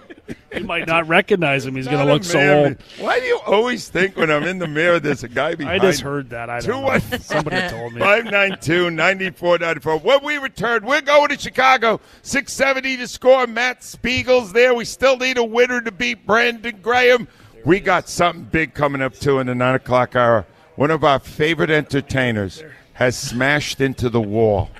[0.54, 1.76] You might not recognize him.
[1.76, 2.76] He's going to look so old.
[2.98, 5.80] Why do you always think when I'm in the mirror there's a guy behind?
[5.82, 5.88] Me?
[5.88, 6.50] I just heard that.
[6.50, 7.18] I don't know.
[7.20, 8.00] Somebody told me.
[8.00, 9.98] 592 9494.
[9.98, 12.00] When we return, we're going to Chicago.
[12.22, 13.46] 670 to score.
[13.46, 14.74] Matt Spiegel's there.
[14.74, 17.28] We still need a winner to beat Brandon Graham.
[17.64, 20.46] We got something big coming up, too, in the 9 o'clock hour.
[20.76, 22.62] One of our favorite entertainers
[22.94, 24.70] has smashed into the wall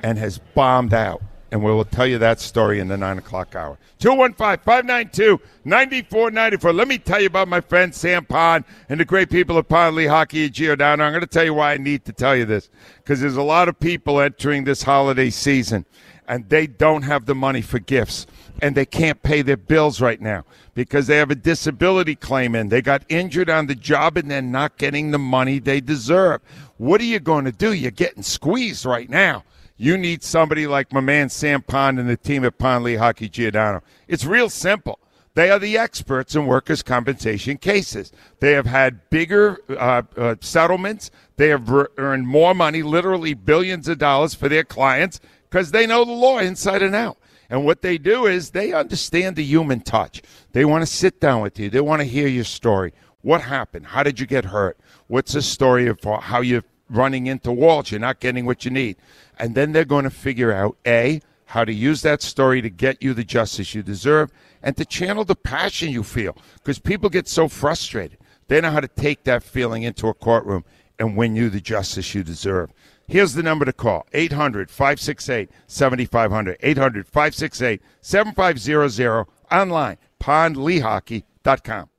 [0.00, 1.22] and has bombed out.
[1.54, 3.78] And we will tell you that story in the 9 o'clock hour.
[4.00, 6.72] 215 592 9494.
[6.72, 9.96] Let me tell you about my friend Sam Pond and the great people at Pond
[9.96, 11.04] Lehocky at Giordano.
[11.04, 13.42] I'm going to tell you why I need to tell you this because there's a
[13.42, 15.86] lot of people entering this holiday season
[16.26, 18.26] and they don't have the money for gifts
[18.60, 20.44] and they can't pay their bills right now
[20.74, 22.68] because they have a disability claim in.
[22.68, 26.40] They got injured on the job and they're not getting the money they deserve.
[26.78, 27.72] What are you going to do?
[27.72, 29.44] You're getting squeezed right now.
[29.76, 33.82] You need somebody like my man Sam Pond and the team at Pond Lehocky Giordano.
[34.06, 35.00] It's real simple.
[35.34, 38.12] They are the experts in workers' compensation cases.
[38.38, 41.10] They have had bigger uh, uh, settlements.
[41.36, 45.18] They have re- earned more money, literally billions of dollars for their clients
[45.50, 47.18] because they know the law inside and out.
[47.50, 50.22] And what they do is they understand the human touch.
[50.52, 51.68] They want to sit down with you.
[51.68, 52.92] They want to hear your story.
[53.22, 53.86] What happened?
[53.86, 54.78] How did you get hurt?
[55.08, 57.90] What's the story of how you're running into walls?
[57.90, 58.96] You're not getting what you need.
[59.38, 63.02] And then they're going to figure out A, how to use that story to get
[63.02, 64.30] you the justice you deserve
[64.62, 68.18] and to channel the passion you feel because people get so frustrated.
[68.48, 70.64] They know how to take that feeling into a courtroom
[70.98, 72.70] and win you the justice you deserve.
[73.06, 76.56] Here's the number to call 800 568 7500.
[76.60, 79.26] 800 568 7500.
[79.50, 81.90] Online, pondlehocky.com.